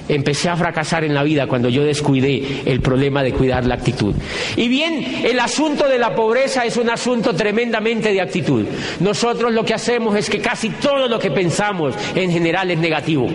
[0.08, 4.13] Empecé a fracasar en la vida cuando yo descuidé el problema de cuidar la actitud.
[4.56, 8.65] Y bien, el asunto de la pobreza es un asunto tremendamente de actitud.
[8.99, 13.28] Nosotros lo que hacemos es que casi todo lo que pensamos en general es negativo.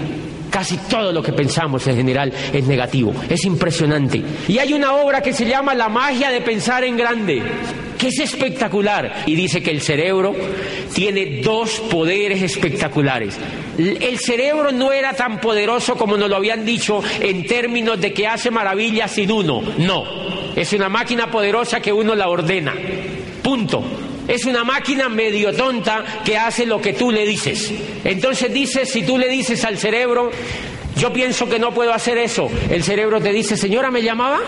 [0.50, 3.12] Casi todo lo que pensamos en general es negativo.
[3.28, 4.22] Es impresionante.
[4.46, 7.42] Y hay una obra que se llama La magia de pensar en grande.
[7.98, 9.24] Que es espectacular.
[9.26, 10.34] Y dice que el cerebro
[10.94, 13.36] tiene dos poderes espectaculares.
[13.76, 18.26] El cerebro no era tan poderoso como nos lo habían dicho en términos de que
[18.26, 19.62] hace maravillas sin uno.
[19.78, 20.04] No,
[20.56, 22.74] es una máquina poderosa que uno la ordena.
[23.42, 23.84] Punto.
[24.26, 27.72] Es una máquina medio tonta que hace lo que tú le dices.
[28.04, 30.30] Entonces dices, si tú le dices al cerebro,
[30.96, 34.40] yo pienso que no puedo hacer eso, el cerebro te dice, señora, ¿me llamaba?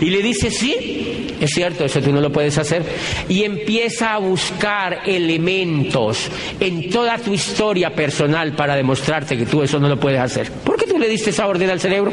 [0.00, 2.82] Y le dice, sí, es cierto, eso tú no lo puedes hacer.
[3.28, 9.78] Y empieza a buscar elementos en toda tu historia personal para demostrarte que tú eso
[9.78, 10.50] no lo puedes hacer.
[10.50, 12.12] ¿Por qué tú le diste esa orden al cerebro?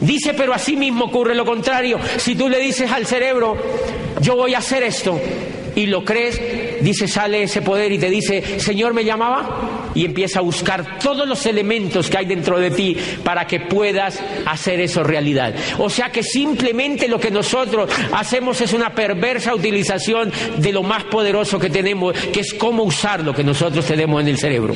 [0.00, 1.98] Dice, pero así mismo ocurre lo contrario.
[2.18, 3.56] Si tú le dices al cerebro,
[4.20, 5.18] yo voy a hacer esto,
[5.74, 6.40] y lo crees,
[6.82, 9.83] dice, sale ese poder y te dice, Señor, ¿me llamaba?
[9.94, 14.20] Y empieza a buscar todos los elementos que hay dentro de ti para que puedas
[14.46, 15.54] hacer eso realidad.
[15.78, 21.04] O sea que simplemente lo que nosotros hacemos es una perversa utilización de lo más
[21.04, 24.74] poderoso que tenemos, que es cómo usar lo que nosotros tenemos en el cerebro.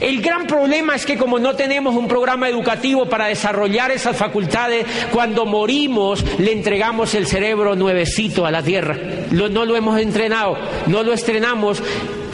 [0.00, 4.86] El gran problema es que como no tenemos un programa educativo para desarrollar esas facultades,
[5.12, 8.96] cuando morimos le entregamos el cerebro nuevecito a la tierra.
[9.30, 11.82] no lo hemos entrenado no lo estrenamos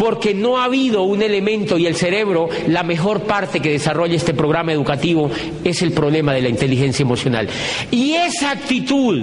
[0.04, 4.34] porque no ha habido un elemento y el cerebro, la mejor parte que desarrolla este
[4.34, 5.30] programa educativo
[5.64, 7.48] es el problema de la inteligencia emocional.
[7.90, 9.22] Y esa actitud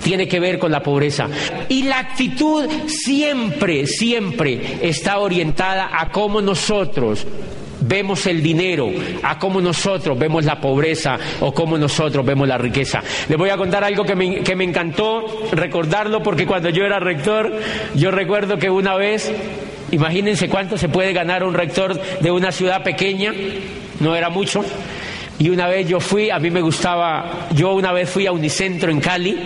[0.00, 1.26] tiene que ver con la pobreza.
[1.68, 7.26] Y la actitud siempre, siempre está orientada a cómo nosotros
[7.80, 8.90] vemos el dinero,
[9.22, 13.02] a cómo nosotros vemos la pobreza o cómo nosotros vemos la riqueza.
[13.28, 16.98] Les voy a contar algo que me, que me encantó recordarlo porque cuando yo era
[17.00, 17.52] rector,
[17.94, 19.32] yo recuerdo que una vez,
[19.92, 23.32] imagínense cuánto se puede ganar un rector de una ciudad pequeña,
[24.00, 24.64] no era mucho.
[25.38, 28.90] Y una vez yo fui, a mí me gustaba, yo una vez fui a Unicentro
[28.90, 29.36] en Cali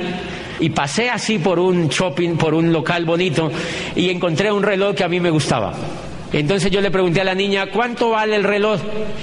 [0.61, 3.51] y pasé así por un shopping, por un local bonito
[3.95, 5.75] y encontré un reloj que a mí me gustaba.
[6.33, 8.81] Entonces yo le pregunté a la niña, ¿cuánto vale el reloj?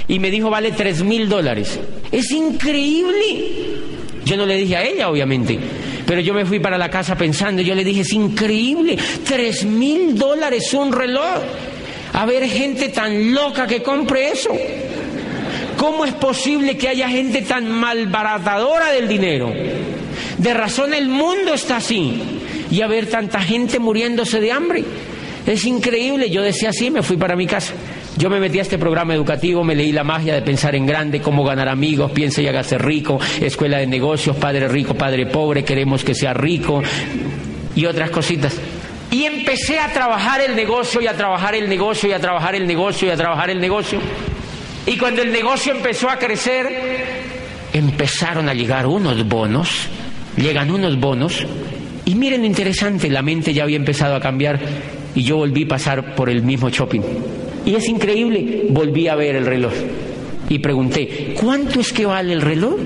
[0.08, 1.78] Y me dijo, vale tres mil dólares.
[2.10, 3.76] Es increíble.
[4.24, 5.58] Yo no le dije a ella, obviamente.
[6.06, 10.16] Pero yo me fui para la casa pensando, yo le dije, es increíble, tres mil
[10.18, 11.42] dólares un reloj.
[12.12, 14.50] A ver, gente tan loca que compre eso.
[15.76, 19.52] ¿Cómo es posible que haya gente tan malbaratadora del dinero?
[20.38, 22.20] De razón el mundo está así.
[22.70, 24.84] Y a ver tanta gente muriéndose de hambre.
[25.46, 27.74] Es increíble, yo decía así, me fui para mi casa.
[28.16, 31.20] Yo me metí a este programa educativo, me leí la magia de pensar en grande,
[31.20, 36.04] cómo ganar amigos, piensa y hágase rico, escuela de negocios, padre rico, padre pobre, queremos
[36.04, 36.80] que sea rico
[37.74, 38.56] y otras cositas.
[39.10, 42.66] Y empecé a trabajar el negocio y a trabajar el negocio y a trabajar el
[42.66, 43.98] negocio y a trabajar el negocio.
[44.86, 46.66] Y cuando el negocio empezó a crecer,
[47.72, 49.88] empezaron a llegar unos bonos,
[50.36, 51.44] llegan unos bonos,
[52.04, 54.60] y miren lo interesante, la mente ya había empezado a cambiar
[55.14, 57.00] y yo volví a pasar por el mismo shopping.
[57.66, 59.72] Y es increíble, volví a ver el reloj
[60.48, 62.76] y pregunté, ¿cuánto es que vale el reloj?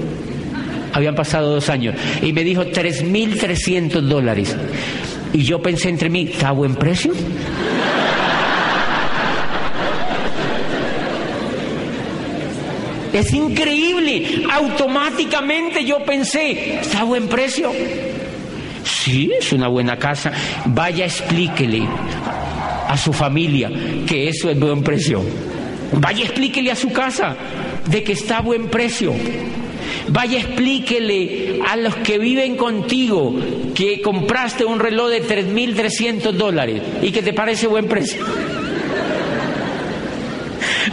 [0.92, 4.56] Habían pasado dos años y me dijo 3.300 dólares.
[5.32, 7.12] Y yo pensé entre mí, ¿está a buen precio?
[13.12, 14.44] Es increíble.
[14.50, 17.72] Automáticamente yo pensé, ¿está a buen precio?
[18.84, 20.32] Sí, es una buena casa.
[20.66, 21.86] Vaya, explíquele
[22.88, 23.70] a su familia
[24.06, 25.22] que eso es buen precio.
[25.92, 27.36] Vaya, explíquele a su casa
[27.86, 29.14] de que está a buen precio.
[30.08, 33.34] Vaya, explíquele a los que viven contigo
[33.74, 38.24] que compraste un reloj de 3.300 dólares y que te parece buen precio.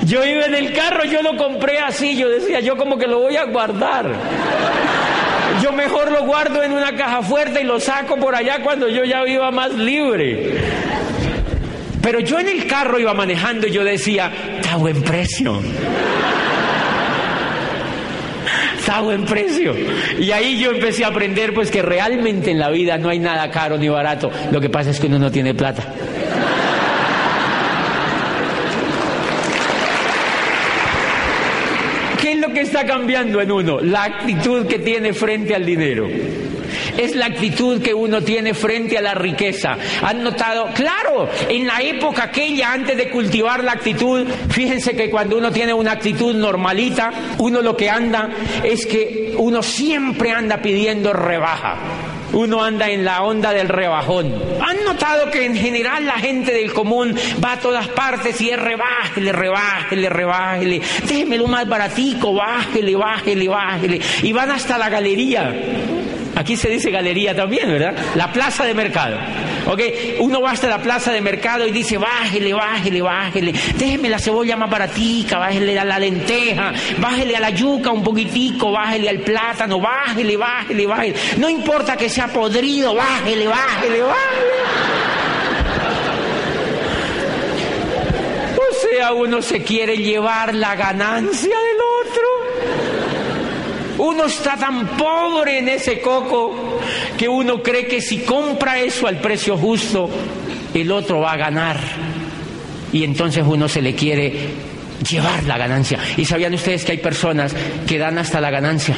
[0.05, 3.19] Yo iba en el carro, yo lo compré así, yo decía, yo como que lo
[3.19, 4.11] voy a guardar.
[5.63, 9.03] Yo mejor lo guardo en una caja fuerte y lo saco por allá cuando yo
[9.03, 10.53] ya iba más libre.
[12.05, 15.59] Pero yo en el carro iba manejando y yo decía, está buen precio.
[18.77, 19.73] Está buen precio.
[20.19, 23.49] Y ahí yo empecé a aprender pues que realmente en la vida no hay nada
[23.49, 24.29] caro ni barato.
[24.51, 25.83] Lo que pasa es que uno no tiene plata.
[32.55, 33.81] que está cambiando en uno?
[33.81, 36.07] La actitud que tiene frente al dinero.
[36.97, 39.77] Es la actitud que uno tiene frente a la riqueza.
[40.01, 40.69] ¿Han notado?
[40.73, 45.73] Claro, en la época aquella, antes de cultivar la actitud, fíjense que cuando uno tiene
[45.73, 48.29] una actitud normalita, uno lo que anda
[48.63, 51.77] es que uno siempre anda pidiendo rebaja
[52.33, 54.33] uno anda en la onda del rebajón.
[54.61, 58.59] ¿Han notado que en general la gente del común va a todas partes y es
[58.59, 65.53] rebájele, rebájele, rebájele, déjemelo más baratico, bájele, bájele, bájele, y van hasta la galería
[66.35, 67.95] Aquí se dice galería también, ¿verdad?
[68.15, 69.17] La plaza de mercado.
[69.67, 69.81] ¿Ok?
[70.19, 73.53] Uno va hasta la plaza de mercado y dice, bájele, bájele, bájele.
[73.77, 78.71] Déjeme la cebolla más baratica, bájele a la lenteja, bájele a la yuca un poquitico,
[78.71, 81.15] bájele al plátano, bájele, bájele, bájele.
[81.37, 84.55] No importa que sea podrido, bájele, bájele, bájele.
[88.57, 92.44] O sea, uno se quiere llevar la ganancia del otro.
[93.97, 96.79] Uno está tan pobre en ese coco
[97.17, 100.09] que uno cree que si compra eso al precio justo,
[100.73, 101.77] el otro va a ganar.
[102.91, 104.33] Y entonces uno se le quiere
[105.09, 105.99] llevar la ganancia.
[106.17, 107.55] Y sabían ustedes que hay personas
[107.87, 108.95] que dan hasta la ganancia.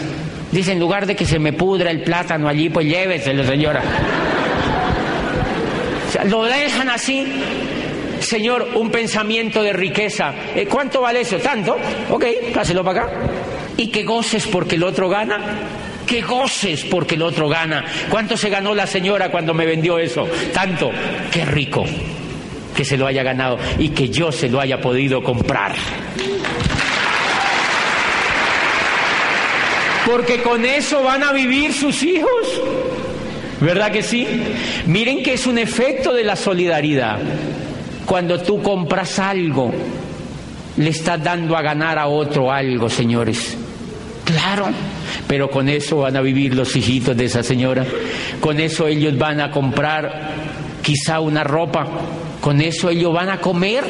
[0.51, 3.81] Dicen, en lugar de que se me pudra el plátano allí, pues lléveselo, señora.
[6.25, 7.25] Lo dejan así.
[8.19, 10.33] Señor, un pensamiento de riqueza.
[10.55, 11.37] Eh, ¿Cuánto vale eso?
[11.37, 11.77] ¿Tanto?
[12.09, 13.11] Ok, páselo para acá
[13.77, 15.39] y que goces porque el otro gana.
[16.05, 17.85] Que goces porque el otro gana.
[18.09, 20.27] ¿Cuánto se ganó la señora cuando me vendió eso?
[20.53, 20.91] Tanto.
[21.31, 21.85] Qué rico
[22.75, 25.73] que se lo haya ganado y que yo se lo haya podido comprar.
[30.05, 32.61] Porque con eso van a vivir sus hijos.
[33.59, 34.25] ¿Verdad que sí?
[34.85, 37.17] Miren que es un efecto de la solidaridad.
[38.05, 39.73] Cuando tú compras algo,
[40.77, 43.57] le estás dando a ganar a otro algo, señores.
[44.27, 44.67] Claro,
[45.25, 47.85] pero con eso van a vivir los hijitos de esa señora,
[48.41, 50.31] con eso ellos van a comprar
[50.81, 51.87] quizá una ropa,
[52.41, 53.85] con eso ellos van a comer.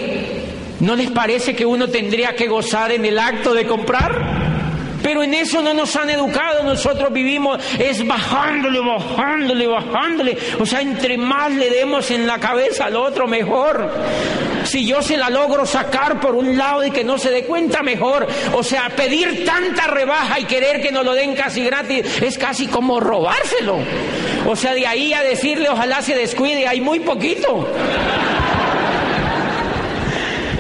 [0.80, 4.38] ¿No les parece que uno tendría que gozar en el acto de comprar?
[5.02, 10.38] Pero en eso no nos han educado, nosotros vivimos es bajándole, bajándole, bajándole.
[10.60, 13.90] O sea, entre más le demos en la cabeza al otro, mejor.
[14.68, 17.82] Si yo se la logro sacar por un lado y que no se dé cuenta,
[17.84, 18.28] mejor.
[18.54, 22.68] O sea, pedir tanta rebaja y querer que nos lo den casi gratis es casi
[22.68, 23.78] como robárselo.
[24.46, 27.66] O sea, de ahí a decirle ojalá se descuide, hay muy poquito.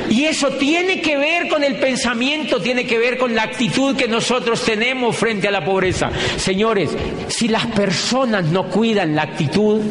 [0.09, 4.07] Y eso tiene que ver con el pensamiento, tiene que ver con la actitud que
[4.07, 6.09] nosotros tenemos frente a la pobreza.
[6.37, 6.91] Señores,
[7.27, 9.81] si las personas no cuidan la actitud,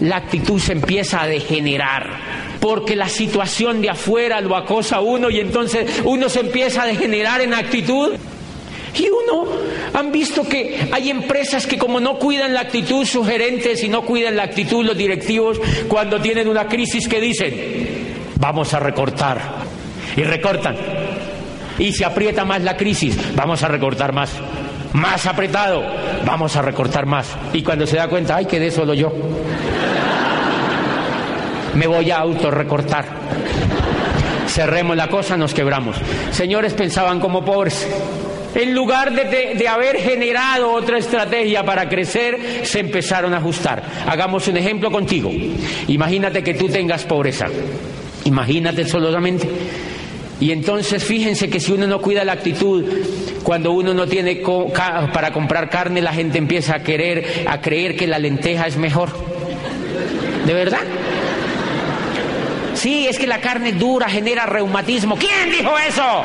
[0.00, 2.55] la actitud se empieza a degenerar.
[2.66, 7.40] Porque la situación de afuera lo acosa uno y entonces uno se empieza a degenerar
[7.40, 8.14] en actitud.
[8.92, 9.46] Y uno,
[9.94, 14.02] han visto que hay empresas que como no cuidan la actitud sus gerentes y no
[14.02, 17.54] cuidan la actitud los directivos, cuando tienen una crisis que dicen,
[18.40, 19.40] vamos a recortar,
[20.16, 20.76] y recortan.
[21.78, 24.32] Y se aprieta más la crisis, vamos a recortar más.
[24.92, 25.84] Más apretado,
[26.24, 27.28] vamos a recortar más.
[27.52, 29.12] Y cuando se da cuenta, ay, quedé solo yo.
[31.76, 33.04] Me voy a autorrecortar.
[34.48, 35.96] Cerremos la cosa, nos quebramos.
[36.30, 37.86] Señores pensaban como pobres.
[38.54, 43.82] En lugar de, de, haber generado otra estrategia para crecer, se empezaron a ajustar.
[44.06, 45.30] Hagamos un ejemplo contigo.
[45.88, 47.46] Imagínate que tú tengas pobreza.
[48.24, 49.46] Imagínate solamente
[50.38, 52.84] y entonces fíjense que si uno no cuida la actitud,
[53.42, 54.42] cuando uno no tiene
[55.12, 59.10] para comprar carne, la gente empieza a querer, a creer que la lenteja es mejor.
[60.44, 60.82] ¿De verdad?
[62.76, 65.16] Sí, es que la carne dura genera reumatismo.
[65.16, 66.22] ¿Quién dijo eso?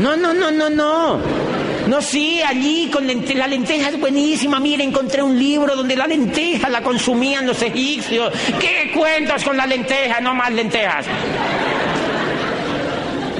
[0.00, 1.20] No, no, no, no, no.
[1.88, 4.60] No, sí, allí con la lenteja es buenísima.
[4.60, 8.32] Mire, encontré un libro donde la lenteja la consumían los egipcios.
[8.60, 10.20] ¿Qué cuentas con la lenteja?
[10.20, 11.06] No más lentejas.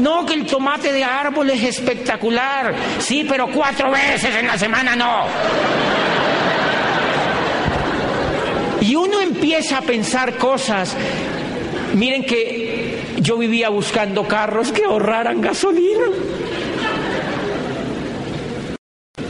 [0.01, 2.75] No, que el tomate de árbol es espectacular.
[2.99, 5.27] Sí, pero cuatro veces en la semana no.
[8.89, 10.97] Y uno empieza a pensar cosas.
[11.93, 16.07] Miren que yo vivía buscando carros que ahorraran gasolina.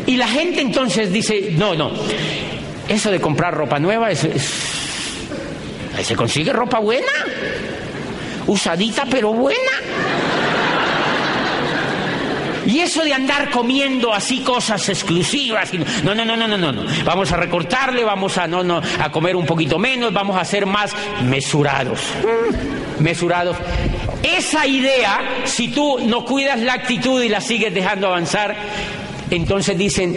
[0.07, 1.91] Y la gente entonces dice, no, no,
[2.89, 4.29] eso de comprar ropa nueva es,
[6.03, 7.13] se consigue ropa buena,
[8.47, 9.73] usadita pero buena.
[12.69, 15.73] Y eso de andar comiendo así cosas exclusivas,
[16.05, 16.85] no, no, no, no, no, no, no.
[17.03, 20.67] Vamos a recortarle, vamos a no, no, a comer un poquito menos, vamos a ser
[20.67, 20.95] más
[21.25, 21.99] mesurados.
[22.99, 23.57] Mesurados.
[24.23, 28.55] Esa idea, si tú no cuidas la actitud y la sigues dejando avanzar,
[29.31, 30.15] entonces dicen,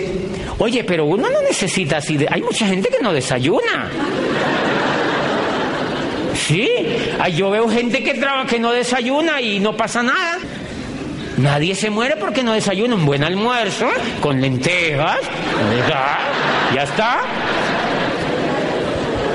[0.57, 2.27] oye, pero uno no necesita así, de...
[2.29, 3.89] hay mucha gente que no desayuna.
[6.35, 6.69] Sí,
[7.33, 10.37] yo veo gente que, trabaja, que no desayuna y no pasa nada.
[11.41, 13.87] Nadie se muere porque no desayuna un buen almuerzo
[14.19, 15.17] con lentejas.
[16.75, 17.21] Ya está.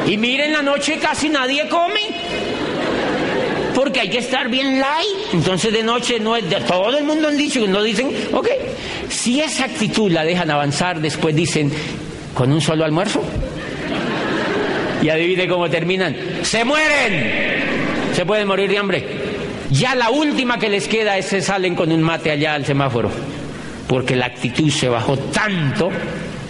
[0.06, 2.00] Y miren, la noche casi nadie come.
[3.74, 5.34] Porque hay que estar bien light.
[5.34, 6.44] Entonces de noche no es...
[6.66, 8.48] Todo el mundo han dicho, no dicen, ok,
[9.08, 11.72] Si esa actitud la dejan avanzar, después dicen,
[12.34, 13.22] ¿con un solo almuerzo?
[15.02, 16.16] Y adivine cómo terminan.
[16.42, 17.64] ¡Se mueren!
[18.14, 19.25] Se pueden morir de hambre.
[19.70, 23.10] Ya la última que les queda es que salen con un mate allá al semáforo.
[23.88, 25.90] Porque la actitud se bajó tanto.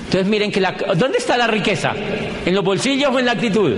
[0.04, 0.72] Entonces miren que la...
[0.96, 1.92] ¿Dónde está la riqueza?
[2.44, 3.72] ¿En los bolsillos o en la actitud?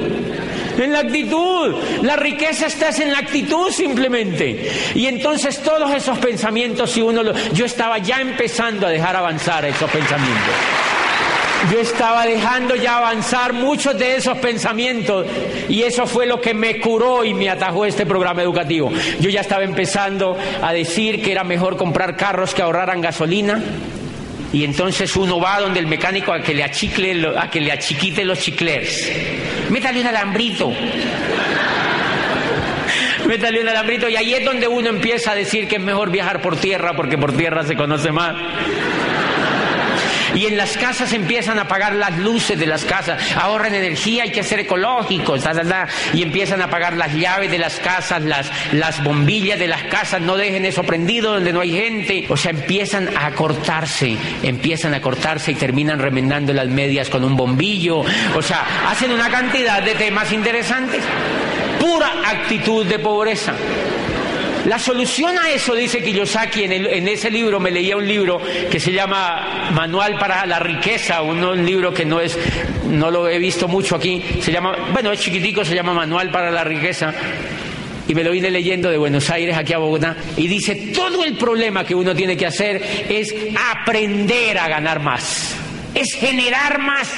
[0.79, 1.75] En la actitud.
[2.03, 4.71] La riqueza está en la actitud simplemente.
[4.95, 7.23] Y entonces todos esos pensamientos, si uno.
[7.53, 10.55] Yo estaba ya empezando a dejar avanzar esos pensamientos.
[11.73, 15.27] Yo estaba dejando ya avanzar muchos de esos pensamientos
[15.69, 18.91] y eso fue lo que me curó y me atajó este programa educativo.
[19.21, 23.61] Yo ya estaba empezando a decir que era mejor comprar carros que ahorraran gasolina
[24.53, 28.25] y entonces uno va donde el mecánico a que le achicle, a que le achiquite
[28.25, 29.11] los chiclers.
[29.69, 30.73] Métale un alambrito.
[33.27, 36.41] Métale un alambrito y ahí es donde uno empieza a decir que es mejor viajar
[36.41, 38.37] por tierra porque por tierra se conoce más.
[40.39, 44.31] Y en las casas empiezan a apagar las luces de las casas, ahorran energía, hay
[44.31, 45.43] que ser ecológicos,
[46.15, 50.21] y empiezan a apagar las llaves de las casas, las, las bombillas de las casas,
[50.21, 52.27] no dejen eso prendido donde no hay gente.
[52.29, 57.37] O sea, empiezan a cortarse, empiezan a cortarse y terminan remendando las medias con un
[57.37, 58.05] bombillo.
[58.37, 61.03] O sea, hacen una cantidad de temas interesantes.
[61.81, 63.55] Pura actitud de pobreza.
[64.69, 68.39] La solución a eso, dice Kiyosaki, en, ese libro me leía un libro
[68.71, 72.39] que se llama Manual para la Riqueza, un, libro que no es,
[72.87, 76.51] no lo he visto mucho aquí, se llama, bueno, es chiquitico, se llama Manual para
[76.51, 77.15] la Riqueza.
[78.09, 80.15] Y me lo vine leyendo de Buenos Aires aquí a Bogotá.
[80.37, 83.35] Y dice, todo el problema que uno tiene que hacer es
[83.73, 85.57] aprender a ganar más.
[85.95, 87.09] Es generar más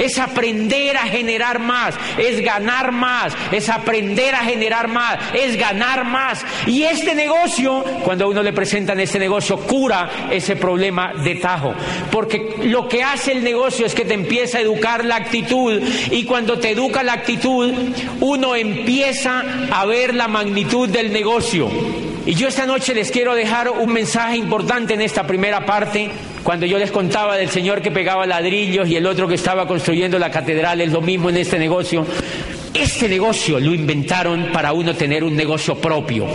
[0.00, 6.04] es aprender a generar más, es ganar más, es aprender a generar más, es ganar
[6.04, 6.44] más.
[6.66, 11.74] Y este negocio, cuando a uno le presentan este negocio, cura ese problema de tajo.
[12.10, 15.80] Porque lo que hace el negocio es que te empieza a educar la actitud
[16.10, 17.72] y cuando te educa la actitud,
[18.20, 21.68] uno empieza a ver la magnitud del negocio.
[22.26, 26.10] Y yo esta noche les quiero dejar un mensaje importante en esta primera parte.
[26.42, 30.18] Cuando yo les contaba del señor que pegaba ladrillos y el otro que estaba construyendo
[30.18, 32.06] la catedral, es lo mismo en este negocio.
[32.72, 36.26] Este negocio lo inventaron para uno tener un negocio propio.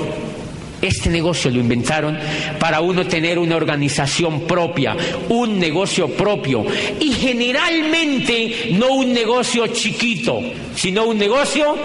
[0.81, 2.19] Este negocio lo inventaron
[2.59, 4.95] para uno tener una organización propia,
[5.29, 6.65] un negocio propio.
[6.99, 10.39] Y generalmente no un negocio chiquito,
[10.75, 11.75] sino un negocio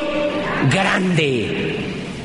[0.71, 1.70] grande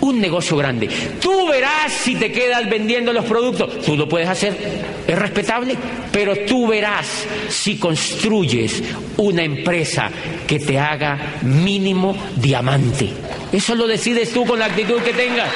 [0.05, 0.89] un negocio grande.
[1.19, 3.81] Tú verás si te quedas vendiendo los productos.
[3.81, 4.55] Tú lo puedes hacer,
[5.07, 5.75] es respetable,
[6.11, 8.83] pero tú verás si construyes
[9.17, 10.09] una empresa
[10.47, 13.09] que te haga mínimo diamante.
[13.51, 15.49] Eso lo decides tú con la actitud que tengas.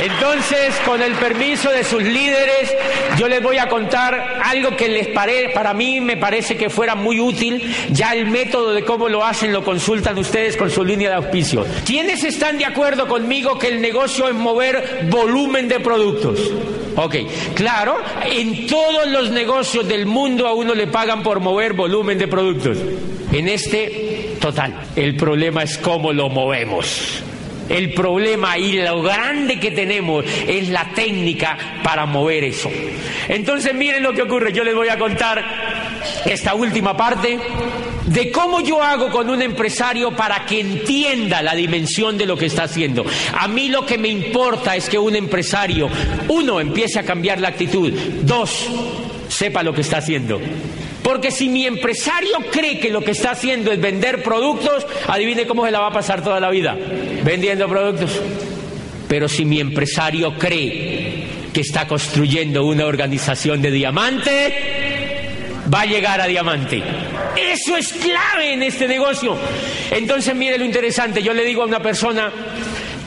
[0.00, 2.74] Entonces, con el permiso de sus líderes,
[3.18, 6.94] yo les voy a contar algo que les pare, para mí me parece que fuera
[6.94, 7.74] muy útil.
[7.90, 11.66] Ya el método de cómo lo hacen lo consultan ustedes con su línea de auspicio.
[11.84, 16.50] ¿Quiénes están de acuerdo conmigo que el negocio es mover volumen de productos?
[16.96, 17.16] Ok,
[17.54, 22.26] claro, en todos los negocios del mundo a uno le pagan por mover volumen de
[22.26, 22.78] productos.
[23.32, 24.80] En este, total.
[24.96, 27.22] El problema es cómo lo movemos.
[27.70, 32.68] El problema y lo grande que tenemos es la técnica para mover eso.
[33.28, 34.52] Entonces miren lo que ocurre.
[34.52, 35.42] Yo les voy a contar
[36.26, 37.38] esta última parte
[38.06, 42.46] de cómo yo hago con un empresario para que entienda la dimensión de lo que
[42.46, 43.04] está haciendo.
[43.38, 45.88] A mí lo que me importa es que un empresario,
[46.26, 47.92] uno, empiece a cambiar la actitud,
[48.22, 48.68] dos,
[49.28, 50.40] sepa lo que está haciendo.
[51.02, 55.64] Porque si mi empresario cree que lo que está haciendo es vender productos, adivine cómo
[55.64, 56.76] se la va a pasar toda la vida,
[57.24, 58.20] vendiendo productos.
[59.08, 64.54] Pero si mi empresario cree que está construyendo una organización de diamante,
[65.72, 66.82] va a llegar a diamante.
[67.36, 69.36] Eso es clave en este negocio.
[69.90, 72.32] Entonces, mire lo interesante, yo le digo a una persona,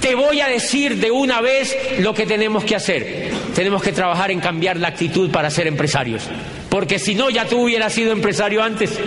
[0.02, 3.32] te voy a decir de una vez lo que tenemos que hacer.
[3.56, 6.24] Tenemos que trabajar en cambiar la actitud para ser empresarios.
[6.70, 9.00] Porque si no, ya tú hubieras sido empresario antes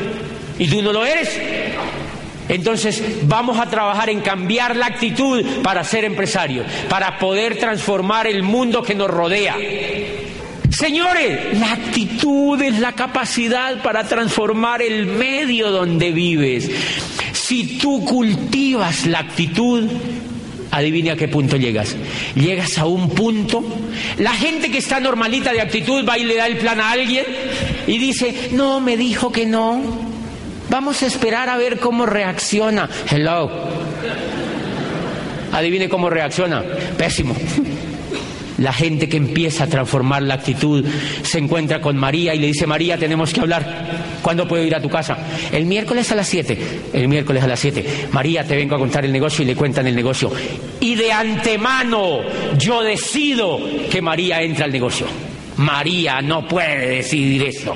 [0.59, 1.39] y tú no lo eres.
[2.49, 8.43] Entonces vamos a trabajar en cambiar la actitud para ser empresarios, para poder transformar el
[8.43, 9.57] mundo que nos rodea.
[10.71, 16.71] Señores, la actitud es la capacidad para transformar el medio donde vives.
[17.33, 19.89] Si tú cultivas la actitud,
[20.77, 21.97] adivine a qué punto llegas.
[22.35, 23.65] Llegas a un punto,
[24.19, 27.25] la gente que está normalita de actitud va y le da el plan a alguien
[27.87, 29.81] y dice, no, me dijo que no.
[30.69, 32.89] Vamos a esperar a ver cómo reacciona.
[33.11, 33.51] Hello.
[35.53, 36.63] Adivine cómo reacciona.
[36.99, 37.35] Pésimo.
[38.59, 40.85] La gente que empieza a transformar la actitud
[41.23, 44.19] se encuentra con María y le dice, María, tenemos que hablar.
[44.23, 45.19] ¿Cuándo puedo ir a tu casa?
[45.53, 46.59] El miércoles a las 7.
[46.93, 48.09] El miércoles a las 7.
[48.13, 50.33] María, te vengo a contar el negocio y le cuentan el negocio.
[50.81, 52.21] Y de antemano
[52.59, 55.07] yo decido que María entra al negocio.
[55.57, 57.75] María no puede decidir eso.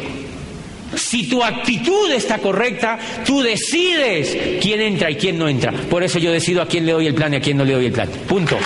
[0.94, 5.72] Si tu actitud está correcta, tú decides quién entra y quién no entra.
[5.72, 7.74] Por eso yo decido a quién le doy el plan y a quién no le
[7.74, 8.08] doy el plan.
[8.28, 8.58] Punto.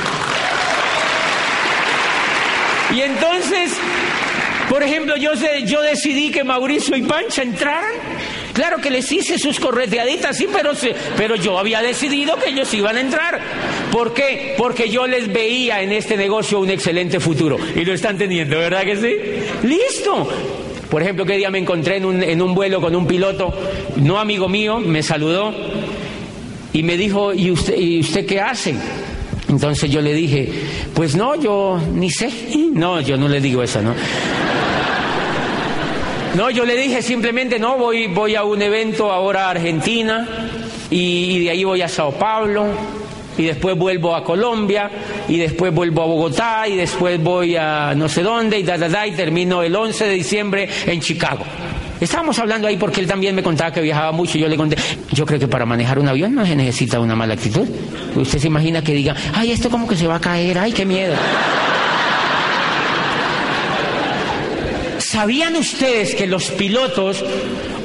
[2.95, 3.73] Y entonces,
[4.69, 5.33] por ejemplo, yo,
[5.65, 7.93] yo decidí que Mauricio y Pancha entraran.
[8.53, 10.71] Claro que les hice sus correteaditas, sí, pero,
[11.17, 13.41] pero yo había decidido que ellos iban a entrar.
[13.91, 14.55] ¿Por qué?
[14.57, 17.59] Porque yo les veía en este negocio un excelente futuro.
[17.75, 19.67] Y lo están teniendo, ¿verdad que sí?
[19.67, 20.29] Listo.
[20.89, 23.53] Por ejemplo, que día me encontré en un, en un vuelo con un piloto,
[23.97, 25.53] no amigo mío, me saludó
[26.73, 28.77] y me dijo, ¿y usted, ¿y usted qué hace?
[29.55, 30.49] Entonces yo le dije,
[30.95, 32.29] pues no, yo ni sé.
[32.73, 33.95] No, yo no le digo eso, ¿no?
[36.35, 40.27] No, yo le dije simplemente, no, voy, voy a un evento ahora a Argentina
[40.91, 42.67] y, de ahí voy a Sao Paulo
[43.39, 44.91] y después vuelvo a Colombia
[45.29, 48.89] y después vuelvo a Bogotá y después voy a no sé dónde y da, da,
[48.89, 51.45] da y termino el 11 de diciembre en Chicago.
[52.05, 54.77] Estábamos hablando ahí porque él también me contaba que viajaba mucho y yo le conté,
[55.13, 57.67] yo creo que para manejar un avión no se necesita una mala actitud.
[58.15, 60.85] Usted se imagina que diga, ay, esto como que se va a caer, ay, qué
[60.85, 61.15] miedo.
[64.99, 67.25] ¿Sabían ustedes que los pilotos,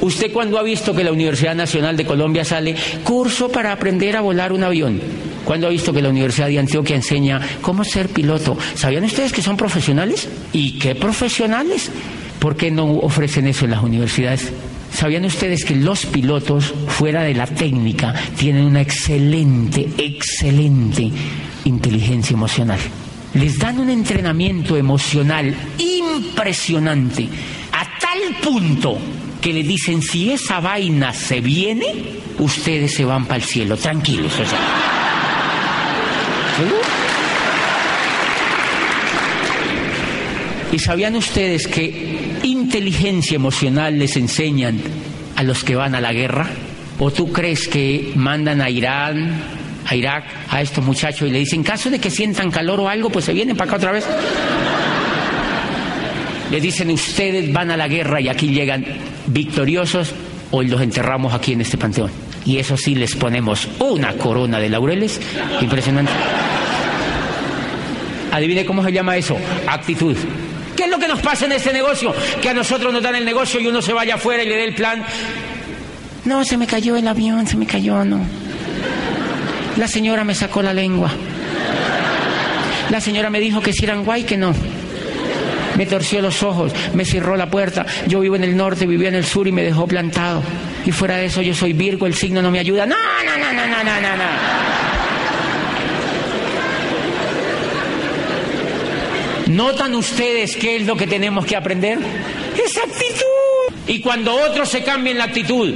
[0.02, 4.20] usted cuando ha visto que la Universidad Nacional de Colombia sale curso para aprender a
[4.20, 5.00] volar un avión?
[5.42, 8.58] cuando ha visto que la Universidad de Antioquia enseña cómo ser piloto?
[8.74, 10.28] ¿Sabían ustedes que son profesionales?
[10.52, 11.90] ¿Y qué profesionales?
[12.40, 14.50] ¿Por qué no ofrecen eso en las universidades?
[14.92, 21.10] ¿Sabían ustedes que los pilotos, fuera de la técnica, tienen una excelente, excelente
[21.64, 22.78] inteligencia emocional?
[23.34, 27.28] Les dan un entrenamiento emocional impresionante,
[27.72, 28.98] a tal punto
[29.40, 31.86] que le dicen, si esa vaina se viene,
[32.38, 34.32] ustedes se van para el cielo, tranquilos.
[40.72, 42.29] ¿Y sabían ustedes que
[42.70, 44.78] inteligencia emocional les enseñan
[45.34, 46.46] a los que van a la guerra?
[47.00, 49.42] ¿O tú crees que mandan a Irán,
[49.84, 52.88] a Irak, a estos muchachos y le dicen, en caso de que sientan calor o
[52.88, 54.06] algo, pues se vienen para acá otra vez?
[56.48, 58.84] Le dicen, ustedes van a la guerra y aquí llegan
[59.26, 60.14] victoriosos
[60.52, 62.12] o los enterramos aquí en este panteón.
[62.44, 65.20] Y eso sí les ponemos una corona de laureles
[65.60, 66.12] impresionante.
[68.30, 70.16] Adivine cómo se llama eso, actitud.
[71.00, 72.14] ¿Qué es lo que nos pasa en este negocio?
[72.42, 74.64] Que a nosotros nos dan el negocio y uno se vaya afuera y le dé
[74.64, 75.02] el plan.
[76.26, 78.20] No, se me cayó el avión, se me cayó, no.
[79.78, 81.10] La señora me sacó la lengua.
[82.90, 84.52] La señora me dijo que si eran guay, que no.
[85.78, 87.86] Me torció los ojos, me cerró la puerta.
[88.06, 90.42] Yo vivo en el norte, vivía en el sur y me dejó plantado.
[90.84, 92.84] Y fuera de eso, yo soy Virgo, el signo no me ayuda.
[92.84, 94.89] No, no, no, no, no, no, no.
[99.60, 101.98] ¿Notan ustedes qué es lo que tenemos que aprender?
[102.64, 103.76] Esa actitud.
[103.86, 105.74] Y cuando otros se cambien la actitud,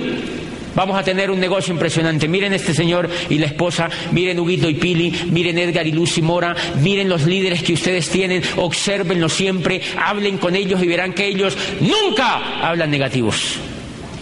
[0.74, 2.26] Vamos a tener un negocio impresionante.
[2.26, 6.56] Miren este señor y la esposa, miren Huguito y Pili, miren Edgar y Lucy Mora,
[6.82, 11.56] miren los líderes que ustedes tienen, obsérvenlos siempre, hablen con ellos y verán que ellos
[11.80, 13.60] nunca hablan negativos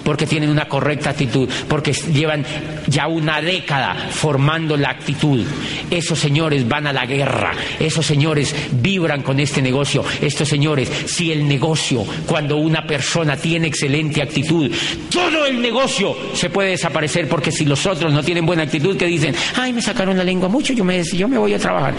[0.05, 2.45] porque tienen una correcta actitud, porque llevan
[2.87, 5.45] ya una década formando la actitud.
[5.91, 11.33] Esos señores van a la guerra, esos señores vibran con este negocio, estos señores, si
[11.33, 14.71] el negocio, cuando una persona tiene excelente actitud,
[15.11, 19.07] todo el negocio se puede desaparecer, porque si los otros no tienen buena actitud, que
[19.07, 21.95] dicen, ay, me sacaron la lengua mucho, yo me, yo me voy a trabajar.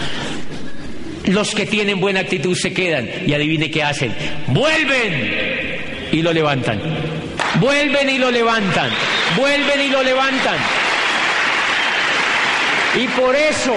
[1.26, 4.12] Los que tienen buena actitud se quedan y adivine qué hacen,
[4.48, 6.80] vuelven y lo levantan.
[7.60, 8.90] Vuelven y lo levantan.
[9.36, 10.56] Vuelven y lo levantan.
[12.96, 13.74] Y por eso,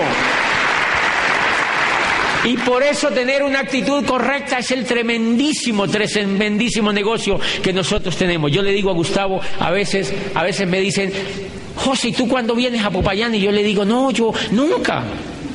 [2.44, 8.52] y por eso tener una actitud correcta es el tremendísimo, tremendísimo negocio que nosotros tenemos.
[8.52, 11.12] Yo le digo a Gustavo, a veces, a veces me dicen,
[11.76, 13.34] José, ¿y tú cuando vienes a Popayán?
[13.34, 15.04] Y yo le digo, no, yo nunca.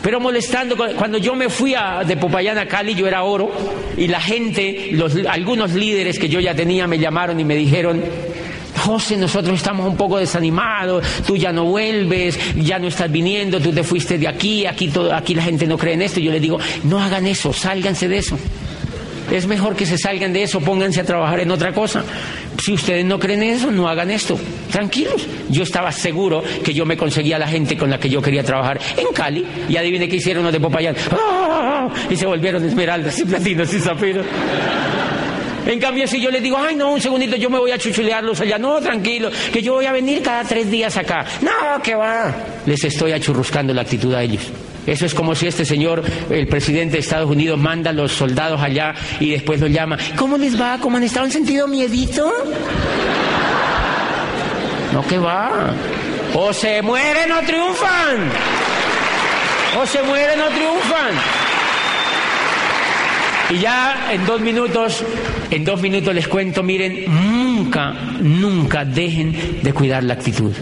[0.02, 3.50] Pero molestando, cuando yo me fui a, de Popayán a Cali, yo era oro,
[3.96, 8.02] y la gente, los, algunos líderes que yo ya tenía me llamaron y me dijeron,
[8.84, 13.70] José, nosotros estamos un poco desanimados, tú ya no vuelves, ya no estás viniendo, tú
[13.72, 16.18] te fuiste de aquí, aquí, todo, aquí la gente no cree en esto.
[16.18, 18.36] Yo les digo, no hagan eso, sálganse de eso.
[19.30, 22.04] Es mejor que se salgan de eso, pónganse a trabajar en otra cosa.
[22.58, 24.38] Si ustedes no creen eso, no hagan esto.
[24.70, 25.26] Tranquilos.
[25.50, 28.80] Yo estaba seguro que yo me conseguía la gente con la que yo quería trabajar
[28.96, 29.44] en Cali.
[29.68, 30.94] Y adivine qué hicieron los de Popayán.
[31.10, 31.88] ¡Ah!
[32.08, 34.26] Y se volvieron esmeraldas y platinos y zafiros.
[35.66, 38.40] En cambio, si yo les digo, ay, no, un segundito, yo me voy a chuchulearlos
[38.40, 41.24] allá, no, tranquilo, que yo voy a venir cada tres días acá.
[41.40, 42.34] No, que va.
[42.66, 44.42] Les estoy achurruscando la actitud a ellos.
[44.86, 48.60] Eso es como si este señor, el presidente de Estados Unidos, manda a los soldados
[48.60, 49.96] allá y después los llama.
[50.16, 50.78] ¿Cómo les va?
[50.78, 51.26] ¿Cómo han estado?
[51.26, 52.32] ¿Han sentido miedito?
[54.92, 55.72] No, que va.
[56.34, 58.30] O se mueren o triunfan.
[59.80, 61.14] O se mueren o triunfan.
[63.50, 65.04] Y ya en dos minutos,
[65.50, 70.52] en dos minutos les cuento, miren, nunca, nunca dejen de cuidar la actitud.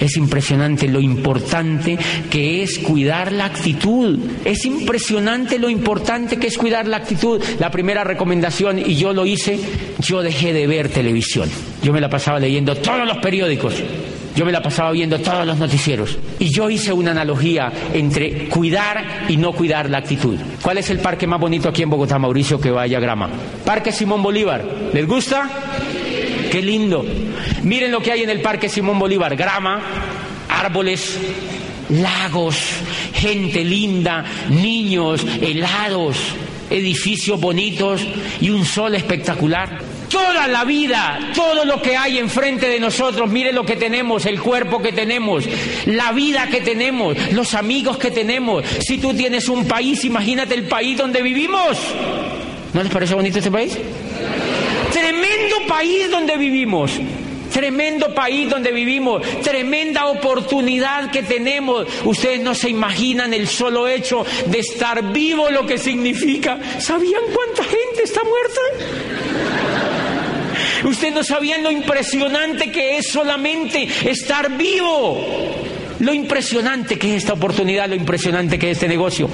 [0.00, 1.98] Es impresionante lo importante
[2.30, 4.18] que es cuidar la actitud.
[4.44, 7.42] Es impresionante lo importante que es cuidar la actitud.
[7.58, 9.58] La primera recomendación, y yo lo hice,
[10.00, 11.48] yo dejé de ver televisión.
[11.82, 13.74] Yo me la pasaba leyendo todos los periódicos.
[14.34, 16.18] Yo me la pasaba viendo todos los noticieros.
[16.40, 20.36] Y yo hice una analogía entre cuidar y no cuidar la actitud.
[20.60, 23.30] ¿Cuál es el parque más bonito aquí en Bogotá, Mauricio, que vaya grama?
[23.64, 24.64] Parque Simón Bolívar.
[24.92, 25.48] ¿Les gusta?
[26.50, 27.04] Qué lindo.
[27.64, 29.34] Miren lo que hay en el Parque Simón Bolívar.
[29.36, 29.80] Grama,
[30.48, 31.18] árboles,
[31.88, 32.56] lagos,
[33.14, 36.16] gente linda, niños, helados,
[36.70, 38.02] edificios bonitos
[38.40, 43.52] y un sol espectacular toda la vida, todo lo que hay enfrente de nosotros, mire
[43.52, 45.44] lo que tenemos, el cuerpo que tenemos,
[45.86, 48.64] la vida que tenemos, los amigos que tenemos.
[48.64, 51.78] Si tú tienes un país, imagínate el país donde vivimos.
[52.72, 53.76] ¿No les parece bonito este país?
[54.92, 56.92] Tremendo país donde vivimos.
[57.54, 61.86] Tremendo país donde vivimos, tremenda oportunidad que tenemos.
[62.04, 66.58] Ustedes no se imaginan el solo hecho de estar vivo lo que significa.
[66.80, 68.60] ¿Sabían cuánta gente está muerta?
[70.88, 75.24] Ustedes no sabían lo impresionante que es solamente estar vivo.
[76.00, 79.30] Lo impresionante que es esta oportunidad, lo impresionante que es este negocio.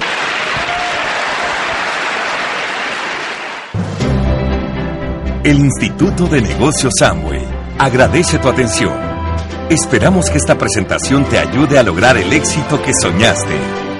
[5.43, 8.93] El Instituto de Negocios Samway agradece tu atención.
[9.71, 13.90] Esperamos que esta presentación te ayude a lograr el éxito que soñaste.